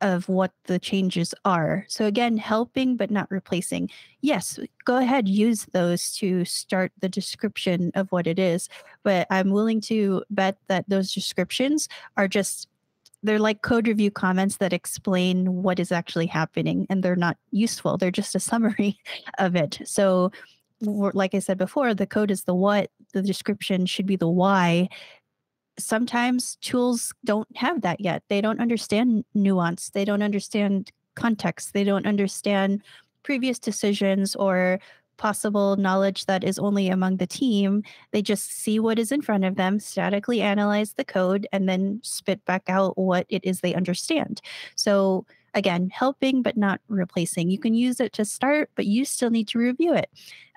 [0.00, 1.84] of what the changes are.
[1.88, 3.90] So again, helping but not replacing.
[4.20, 8.68] Yes, go ahead, use those to start the description of what it is.
[9.02, 12.68] But I'm willing to bet that those descriptions are just
[13.24, 17.96] they're like code review comments that explain what is actually happening and they're not useful.
[17.96, 18.98] They're just a summary
[19.38, 19.80] of it.
[19.84, 20.30] So
[20.80, 24.88] like I said before, the code is the what, the description should be the why,
[25.78, 28.22] sometimes tools don't have that yet.
[28.28, 32.82] They don't understand nuance, they don't understand context, they don't understand
[33.22, 34.80] previous decisions or
[35.18, 37.82] possible knowledge that is only among the team.
[38.12, 42.00] They just see what is in front of them, statically analyze the code, and then
[42.02, 44.40] spit back out what it is they understand.
[44.76, 47.50] So, again, helping but not replacing.
[47.50, 50.08] You can use it to start, but you still need to review it.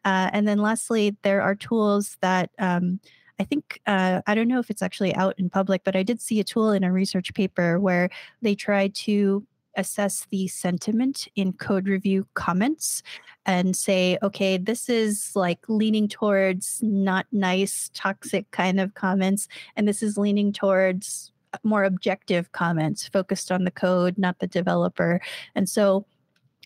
[0.05, 2.99] Uh, and then lastly, there are tools that um,
[3.39, 6.21] I think, uh, I don't know if it's actually out in public, but I did
[6.21, 8.09] see a tool in a research paper where
[8.41, 9.45] they tried to
[9.77, 13.01] assess the sentiment in code review comments
[13.45, 19.87] and say, okay, this is like leaning towards not nice, toxic kind of comments, and
[19.87, 21.31] this is leaning towards
[21.63, 25.21] more objective comments focused on the code, not the developer.
[25.55, 26.05] And so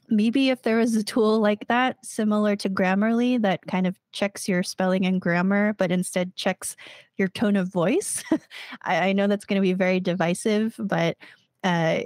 [0.10, 4.48] maybe if there was a tool like that, similar to Grammarly, that kind of checks
[4.48, 6.76] your spelling and grammar, but instead checks
[7.18, 8.24] your tone of voice.
[8.82, 11.18] I, I, know that's going to be very divisive, but
[11.64, 12.00] uh,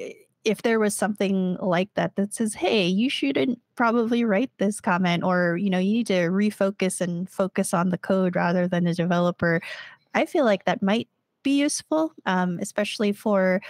[0.44, 5.24] if there was something like that that says, hey, you shouldn't probably write this comment,
[5.24, 8.94] or you know, you need to refocus and focus on the code rather than the
[8.94, 9.62] developer,
[10.14, 11.08] I feel like that might
[11.44, 13.62] be useful, um, especially for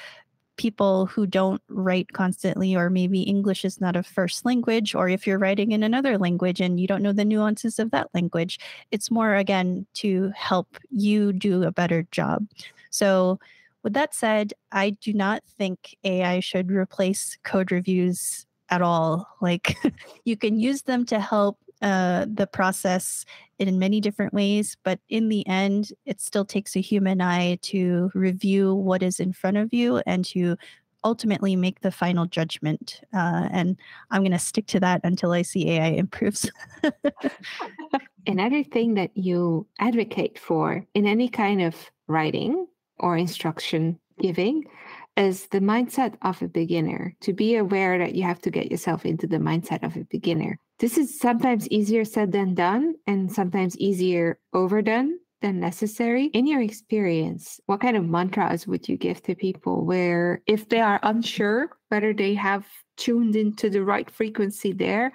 [0.60, 5.26] people who don't write constantly, or maybe English is not a first language, or if
[5.26, 8.60] you're writing in another language and you don't know the nuances of that language.
[8.91, 12.45] It's more, again, to help you do a better job.
[12.89, 13.39] So,
[13.84, 19.30] with that said, I do not think AI should replace code reviews at all.
[19.39, 19.78] Like,
[20.26, 23.26] you can use them to help uh, the process
[23.58, 28.12] in many different ways, but in the end, it still takes a human eye to
[28.14, 30.58] review what is in front of you and to
[31.04, 33.02] ultimately make the final judgment.
[33.14, 33.78] Uh, and
[34.12, 36.52] I'm going to stick to that until I see AI improves.
[38.28, 41.76] Another thing that you advocate for in any kind of
[42.08, 42.68] writing
[43.00, 44.66] or instruction giving
[45.20, 49.05] is the mindset of a beginner, to be aware that you have to get yourself
[49.05, 50.57] into the mindset of a beginner.
[50.80, 56.26] This is sometimes easier said than done, and sometimes easier overdone than necessary.
[56.28, 60.80] In your experience, what kind of mantras would you give to people where, if they
[60.80, 62.65] are unsure whether they have
[62.97, 65.11] tuned into the right frequency there,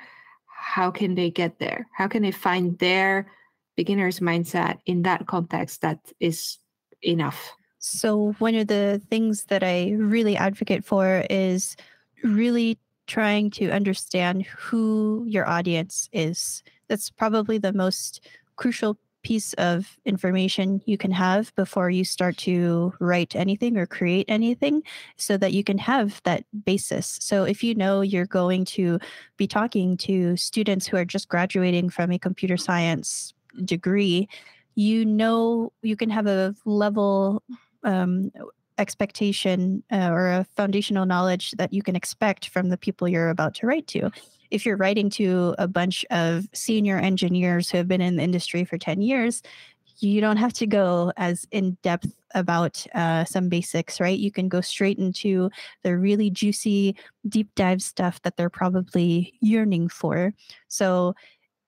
[0.47, 1.87] how can they get there?
[1.95, 3.31] How can they find their
[3.77, 6.59] beginner's mindset in that context that is
[7.03, 7.53] enough?
[7.87, 11.77] So, one of the things that I really advocate for is
[12.23, 16.63] really trying to understand who your audience is.
[16.89, 18.27] That's probably the most
[18.57, 24.25] crucial piece of information you can have before you start to write anything or create
[24.29, 24.83] anything
[25.19, 27.19] so that you can have that basis.
[27.21, 28.99] So, if you know you're going to
[29.37, 34.27] be talking to students who are just graduating from a computer science degree,
[34.75, 37.43] you know you can have a level
[37.85, 38.31] um,
[38.79, 43.55] expectation uh, or a foundational knowledge that you can expect from the people you're about
[43.55, 44.11] to write to.
[44.51, 48.65] If you're writing to a bunch of senior engineers who have been in the industry
[48.65, 49.43] for 10 years,
[49.99, 54.19] you don't have to go as in depth about uh, some basics, right?
[54.19, 55.51] You can go straight into
[55.83, 56.97] the really juicy,
[57.29, 60.35] deep dive stuff that they're probably yearning for.
[60.69, 61.15] So,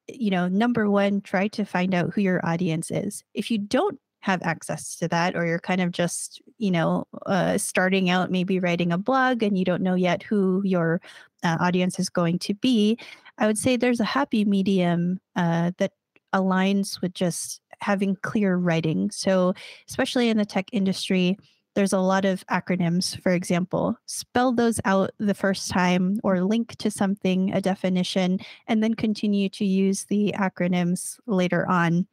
[0.08, 3.24] you know, number one, try to find out who your audience is.
[3.32, 7.56] If you don't have access to that or you're kind of just you know uh,
[7.56, 11.00] starting out maybe writing a blog and you don't know yet who your
[11.44, 12.98] uh, audience is going to be
[13.38, 15.92] i would say there's a happy medium uh, that
[16.34, 19.10] aligns with just having clear writing.
[19.10, 19.54] So
[19.88, 21.36] especially in the tech industry
[21.74, 23.20] there's a lot of acronyms.
[23.22, 28.82] For example spell those out the first time or link to something a definition and
[28.82, 32.06] then continue to use the acronyms later on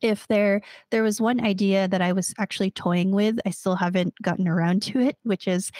[0.00, 4.14] if there there was one idea that I was actually toying with, I still haven't
[4.22, 5.70] gotten around to it, which is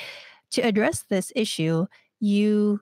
[0.53, 1.87] to address this issue,
[2.21, 2.81] you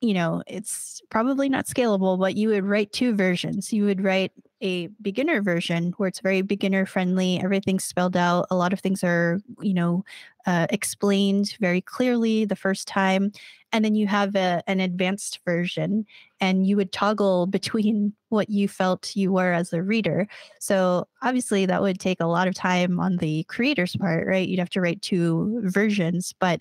[0.00, 3.72] you know, it's probably not scalable, but you would write two versions.
[3.72, 8.56] You would write a beginner version where it's very beginner friendly, everything's spelled out, a
[8.56, 10.04] lot of things are, you know,
[10.46, 13.32] uh, explained very clearly the first time.
[13.72, 16.06] And then you have a, an advanced version,
[16.40, 20.26] and you would toggle between what you felt you were as a reader.
[20.60, 24.48] So obviously, that would take a lot of time on the creator's part, right?
[24.48, 26.60] You'd have to write two versions, but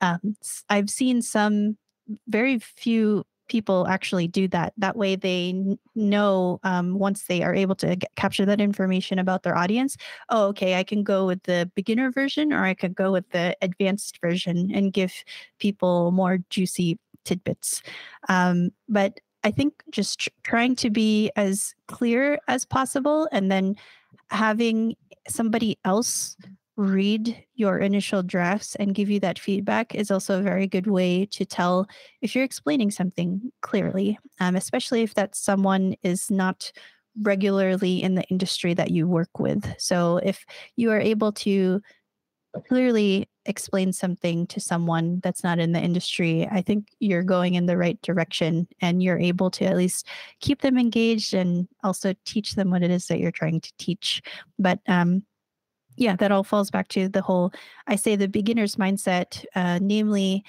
[0.00, 0.36] um,
[0.68, 1.76] I've seen some
[2.28, 4.72] very few people actually do that.
[4.78, 9.42] That way, they know um, once they are able to get, capture that information about
[9.42, 9.96] their audience.
[10.28, 13.56] Oh, okay, I can go with the beginner version, or I could go with the
[13.60, 15.12] advanced version and give
[15.58, 17.82] people more juicy tidbits.
[18.28, 23.74] Um, but I think just tr- trying to be as clear as possible, and then
[24.30, 24.96] having
[25.28, 26.36] somebody else
[26.80, 31.26] read your initial drafts and give you that feedback is also a very good way
[31.26, 31.86] to tell
[32.22, 36.72] if you're explaining something clearly, um, especially if that someone is not
[37.22, 39.74] regularly in the industry that you work with.
[39.78, 40.44] So if
[40.76, 41.82] you are able to
[42.66, 47.66] clearly explain something to someone that's not in the industry, I think you're going in
[47.66, 50.06] the right direction and you're able to at least
[50.40, 54.22] keep them engaged and also teach them what it is that you're trying to teach.
[54.58, 55.24] But um,
[56.00, 57.52] yeah, that all falls back to the whole,
[57.86, 60.42] I say the beginner's mindset, uh, namely,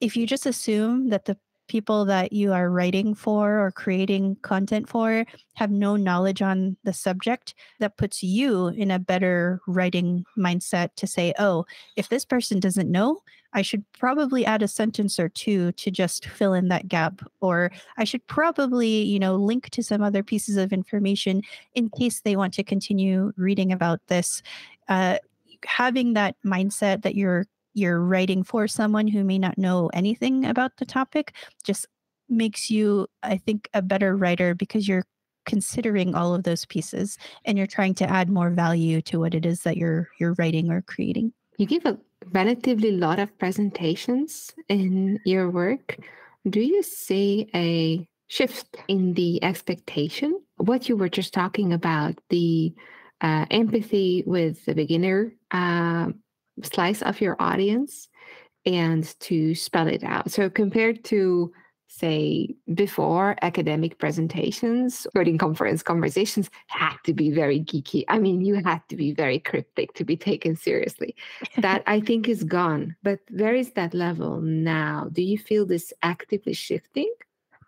[0.00, 1.36] if you just assume that the
[1.66, 5.24] people that you are writing for or creating content for
[5.54, 11.06] have no knowledge on the subject, that puts you in a better writing mindset to
[11.08, 11.64] say, oh,
[11.96, 13.18] if this person doesn't know,
[13.54, 17.20] I should probably add a sentence or two to just fill in that gap.
[17.40, 21.42] Or I should probably, you know, link to some other pieces of information
[21.74, 24.42] in case they want to continue reading about this.
[24.88, 25.18] Uh,
[25.64, 30.76] having that mindset that you're you're writing for someone who may not know anything about
[30.76, 31.34] the topic
[31.64, 31.86] just
[32.28, 35.04] makes you i think a better writer because you're
[35.44, 39.46] considering all of those pieces and you're trying to add more value to what it
[39.46, 41.98] is that you're you're writing or creating you give a
[42.32, 45.98] relatively lot of presentations in your work
[46.48, 52.72] do you see a shift in the expectation what you were just talking about the
[53.20, 56.08] uh, empathy with the beginner uh,
[56.62, 58.08] slice of your audience
[58.64, 60.30] and to spell it out.
[60.30, 61.52] So compared to
[61.92, 68.04] say before academic presentations coding conference conversations had to be very geeky.
[68.08, 71.14] I mean you had to be very cryptic to be taken seriously.
[71.58, 72.96] That i think is gone.
[73.02, 75.08] But where is that level now?
[75.12, 77.12] Do you feel this actively shifting?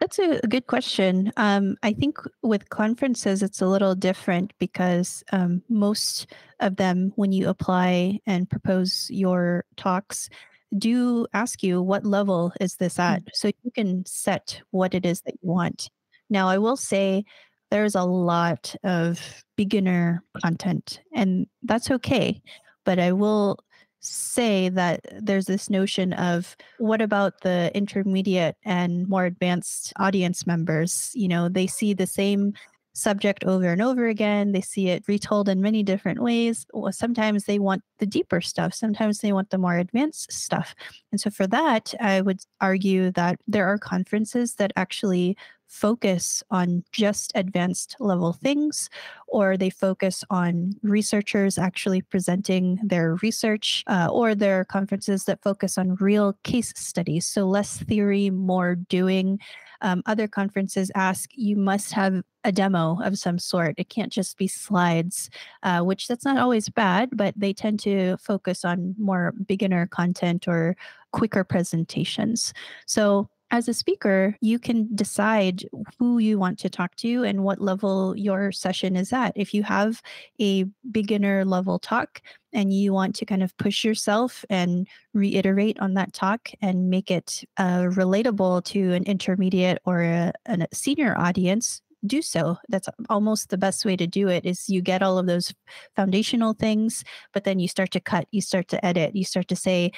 [0.00, 1.32] That's a good question.
[1.36, 6.26] Um, I think with conferences, it's a little different because um, most
[6.60, 10.28] of them, when you apply and propose your talks,
[10.76, 13.28] do ask you what level is this at mm-hmm.
[13.34, 15.90] so you can set what it is that you want.
[16.30, 17.24] Now, I will say
[17.70, 22.40] there's a lot of beginner content, and that's okay.
[22.84, 23.58] But I will
[24.00, 31.10] say that there's this notion of what about the intermediate and more advanced audience members?
[31.14, 32.52] You know, they see the same
[32.94, 34.52] subject over and over again.
[34.52, 36.66] They see it retold in many different ways.
[36.90, 40.74] Sometimes they want the deeper stuff, sometimes they want the more advanced stuff.
[41.12, 45.36] And so, for that, I would argue that there are conferences that actually
[45.74, 48.88] focus on just advanced level things,
[49.26, 55.42] or they focus on researchers actually presenting their research, uh, or there are conferences that
[55.42, 57.26] focus on real case studies.
[57.26, 59.40] So less theory, more doing.
[59.84, 63.74] Um, other conferences ask you must have a demo of some sort.
[63.76, 65.28] It can't just be slides,
[65.62, 70.48] uh, which that's not always bad, but they tend to focus on more beginner content
[70.48, 70.74] or
[71.12, 72.54] quicker presentations.
[72.86, 75.64] So as a speaker, you can decide
[75.98, 79.32] who you want to talk to and what level your session is at.
[79.36, 80.02] If you have
[80.40, 82.20] a beginner level talk
[82.54, 87.10] and you want to kind of push yourself and reiterate on that talk and make
[87.10, 92.56] it uh, relatable to an intermediate or a, a senior audience, do so.
[92.68, 95.52] That's almost the best way to do it is you get all of those
[95.96, 99.56] foundational things but then you start to cut you start to edit you start to
[99.56, 99.90] say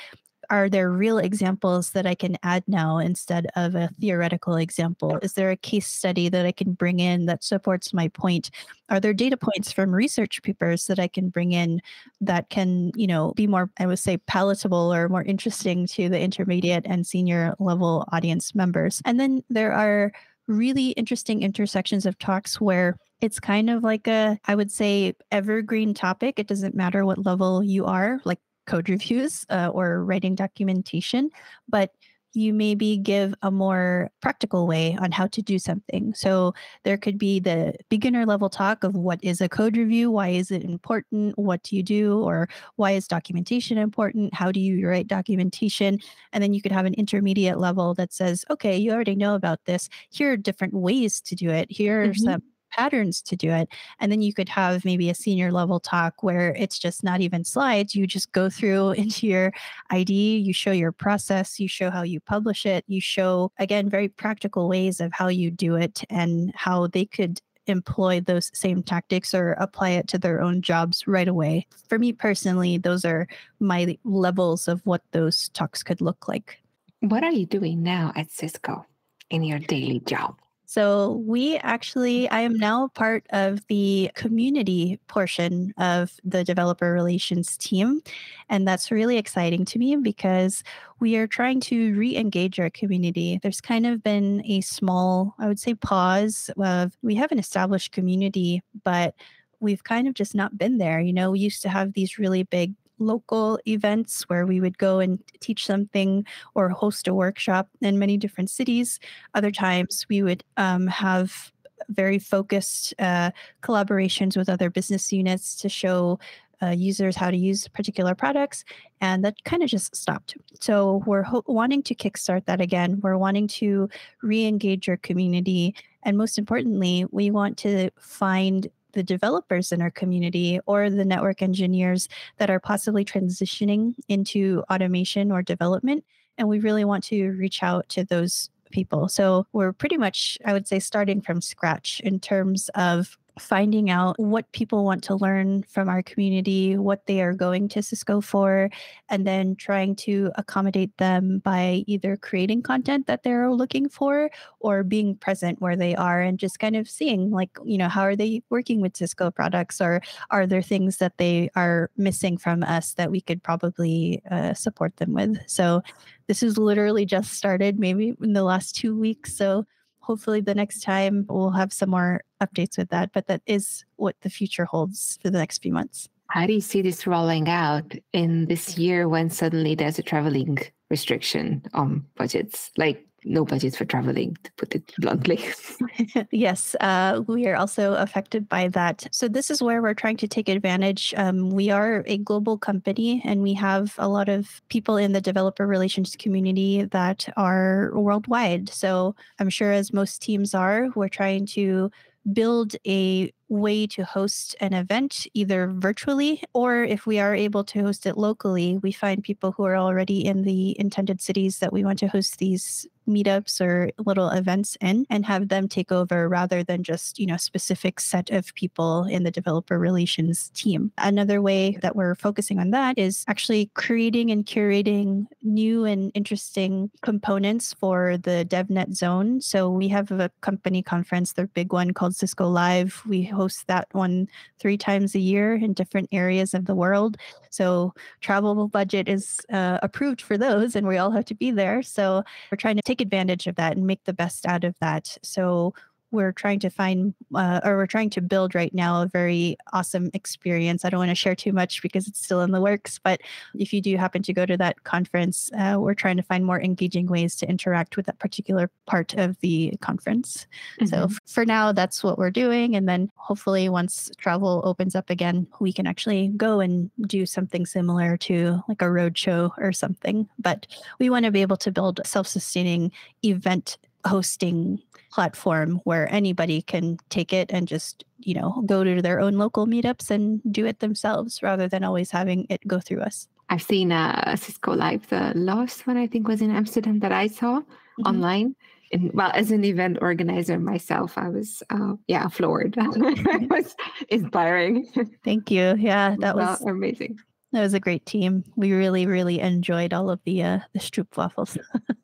[0.51, 5.19] are there real examples that I can add now instead of a theoretical example?
[5.23, 8.51] Is there a case study that I can bring in that supports my point?
[8.89, 11.81] Are there data points from research papers that I can bring in
[12.21, 16.21] that can, you know, be more, I would say, palatable or more interesting to the
[16.21, 19.03] intermediate and senior level audience members?
[19.05, 20.13] And then there are
[20.49, 25.95] really interesting intersections of talks where it's kind of like a i would say evergreen
[25.95, 31.31] topic it doesn't matter what level you are like code reviews uh, or writing documentation,
[31.69, 31.93] but
[32.37, 36.13] you maybe give a more practical way on how to do something.
[36.15, 36.53] So
[36.85, 40.51] there could be the beginner level talk of what is a code review, why is
[40.51, 45.09] it important, what do you do, or why is documentation important, how do you write
[45.09, 45.99] documentation,
[46.33, 49.65] and then you could have an intermediate level that says, okay, you already know about
[49.65, 49.89] this.
[50.11, 51.73] Here are different ways to do it.
[51.73, 52.23] Here are mm-hmm.
[52.23, 52.43] some
[52.77, 53.69] patterns to do it.
[54.01, 57.45] And then you could have maybe a senior level talk where it's just not even
[57.45, 57.95] slides.
[57.95, 59.53] You just go through into your
[59.91, 64.09] ID, you show your process, you show how you publish it, you show, again, very
[64.09, 69.35] practical ways of how you do it and how they could employ those same tactics
[69.35, 71.67] or apply it to their own jobs right away.
[71.89, 73.27] For me personally, those are
[73.59, 76.61] my levels of what those talks could look like.
[77.01, 78.87] What are you doing now at Cisco
[79.31, 80.37] in your daily job?
[80.69, 87.57] So, we actually, I am now part of the community portion of the developer relations
[87.57, 88.03] team.
[88.49, 90.65] And that's really exciting to me because
[90.99, 93.39] we are trying to re engage our community.
[93.43, 97.93] There's kind of been a small, I would say, pause of we have an established
[97.93, 99.15] community, but
[99.61, 101.01] we've kind of just not been there.
[101.01, 104.99] You know, we used to have these really big local events where we would go
[104.99, 106.25] and teach something
[106.55, 108.99] or host a workshop in many different cities.
[109.35, 111.53] Other times we would um, have
[111.89, 113.31] very focused uh,
[113.63, 116.19] collaborations with other business units to show
[116.63, 118.65] uh, users how to use particular products,
[119.03, 120.35] and that kind of just stopped.
[120.61, 123.01] So we're ho- wanting to kickstart that again.
[123.03, 123.91] We're wanting to
[124.23, 130.59] re-engage our community, and most importantly, we want to find the developers in our community
[130.65, 136.03] or the network engineers that are possibly transitioning into automation or development.
[136.39, 139.09] And we really want to reach out to those people.
[139.09, 144.19] So we're pretty much, I would say, starting from scratch in terms of finding out
[144.19, 148.71] what people want to learn from our community, what they are going to Cisco for,
[149.09, 154.31] and then trying to accommodate them by either creating content that they're looking for
[154.61, 158.03] or being present where they are and just kind of seeing, like, you know, how
[158.03, 162.63] are they working with Cisco products or are there things that they are missing from
[162.63, 165.39] us that we could probably uh, support them with?
[165.47, 165.83] So,
[166.29, 169.37] this is literally just started maybe in the last two weeks.
[169.37, 169.65] So,
[170.07, 173.11] hopefully the next time we'll have some more updates with that.
[173.13, 176.09] But that is what the future holds for the next few months.
[176.29, 180.59] How do you see this rolling out in this year when suddenly there's a traveling
[180.91, 182.71] restriction on budgets?
[182.77, 185.45] Like no budget for traveling, to put it bluntly.
[186.31, 189.07] yes, uh, we are also affected by that.
[189.11, 191.13] So, this is where we're trying to take advantage.
[191.17, 195.21] Um, we are a global company and we have a lot of people in the
[195.21, 198.69] developer relations community that are worldwide.
[198.69, 201.91] So, I'm sure as most teams are, we're trying to
[202.33, 207.83] build a way to host an event either virtually or if we are able to
[207.83, 211.85] host it locally we find people who are already in the intended cities that we
[211.85, 216.63] want to host these meetups or little events in and have them take over rather
[216.63, 220.93] than just you know specific set of people in the developer relations team.
[220.99, 226.91] Another way that we're focusing on that is actually creating and curating new and interesting
[227.03, 229.41] components for the devnet zone.
[229.41, 233.03] So we have a company conference the big one called cisco live.
[233.07, 234.27] We host that one
[234.59, 237.17] three times a year in different areas of the world
[237.51, 241.83] so travel budget is uh, approved for those and we all have to be there
[241.83, 245.17] so we're trying to take advantage of that and make the best out of that.
[245.23, 245.75] So
[246.11, 250.11] we're trying to find uh, or we're trying to build right now a very awesome
[250.15, 250.85] experience.
[250.85, 253.21] I don't want to share too much because it's still in the works but
[253.55, 256.61] if you do happen to go to that conference uh, we're trying to find more
[256.61, 260.47] engaging ways to interact with that particular part of the conference.
[260.81, 260.87] Mm-hmm.
[260.87, 265.47] so for now that's what we're doing and then hopefully once travel opens up again
[265.61, 270.29] we can actually go and do something similar to like a road show or something.
[270.39, 270.67] But
[270.99, 272.93] we want to be able to build self-sustaining
[273.25, 274.81] event hosting
[275.13, 279.67] platform where anybody can take it and just you know go to their own local
[279.67, 283.93] meetups and do it themselves rather than always having it go through us i've seen
[283.93, 288.07] uh, cisco live the last one i think was in amsterdam that i saw mm-hmm.
[288.07, 288.55] online
[288.93, 293.75] and well as an event organizer myself i was uh, yeah floored it was
[294.09, 294.87] inspiring
[295.25, 297.19] thank you yeah that was amazing
[297.53, 298.45] that was a great team.
[298.57, 301.57] We really, really enjoyed all of the uh, the stroopwafels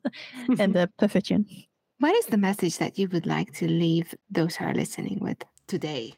[0.59, 1.67] and the poffertjes.
[2.03, 5.37] What is the message that you would like to leave those who are listening with
[5.67, 6.15] today?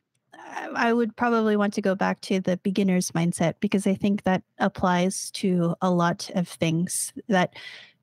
[0.76, 4.42] I would probably want to go back to the beginner's mindset because I think that
[4.58, 7.14] applies to a lot of things.
[7.28, 7.54] That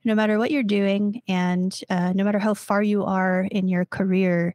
[0.05, 3.85] no matter what you're doing and uh, no matter how far you are in your
[3.85, 4.55] career,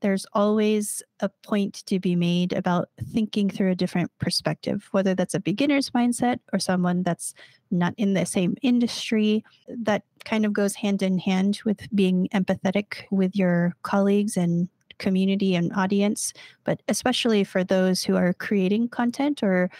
[0.00, 5.34] there's always a point to be made about thinking through a different perspective, whether that's
[5.34, 7.34] a beginner's mindset or someone that's
[7.70, 9.44] not in the same industry.
[9.68, 14.68] That kind of goes hand in hand with being empathetic with your colleagues and
[14.98, 16.32] community and audience,
[16.64, 19.70] but especially for those who are creating content or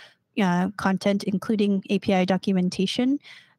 [0.40, 3.18] uh, content, including API documentation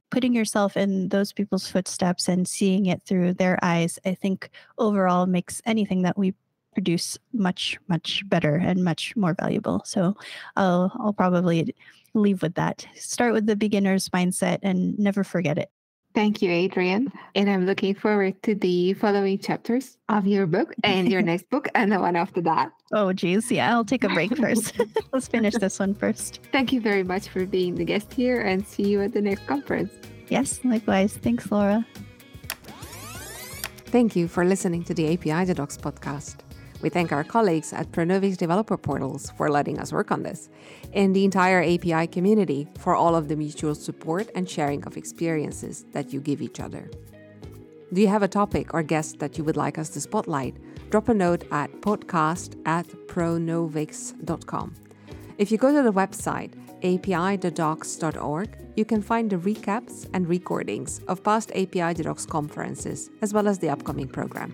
[0.09, 5.25] putting yourself in those people's footsteps and seeing it through their eyes, I think overall
[5.25, 6.33] makes anything that we
[6.79, 10.15] produce much much better and much more valuable so
[10.55, 11.75] i'll i'll probably
[12.13, 15.69] leave with that start with the beginner's mindset and never forget it
[16.15, 17.13] Thank you, Adrienne.
[17.35, 21.67] And I'm looking forward to the following chapters of your book and your next book
[21.75, 22.71] and the one after that.
[22.91, 23.51] Oh, geez.
[23.51, 24.73] Yeah, I'll take a break first.
[25.13, 26.39] Let's finish this one first.
[26.51, 29.45] Thank you very much for being the guest here and see you at the next
[29.45, 29.93] conference.
[30.27, 31.13] Yes, likewise.
[31.15, 31.85] Thanks, Laura.
[33.93, 36.48] Thank you for listening to the API the Docs podcast.
[36.81, 40.49] We thank our colleagues at Pronovix Developer Portals for letting us work on this,
[40.93, 45.85] and the entire API community for all of the mutual support and sharing of experiences
[45.91, 46.89] that you give each other.
[47.91, 50.55] Do you have a topic or guest that you would like us to spotlight?
[50.89, 54.75] Drop a note at podcast at pronovix.com.
[55.37, 61.23] If you go to the website apithedocs.org, you can find the recaps and recordings of
[61.23, 64.53] past API Docs conferences, as well as the upcoming program.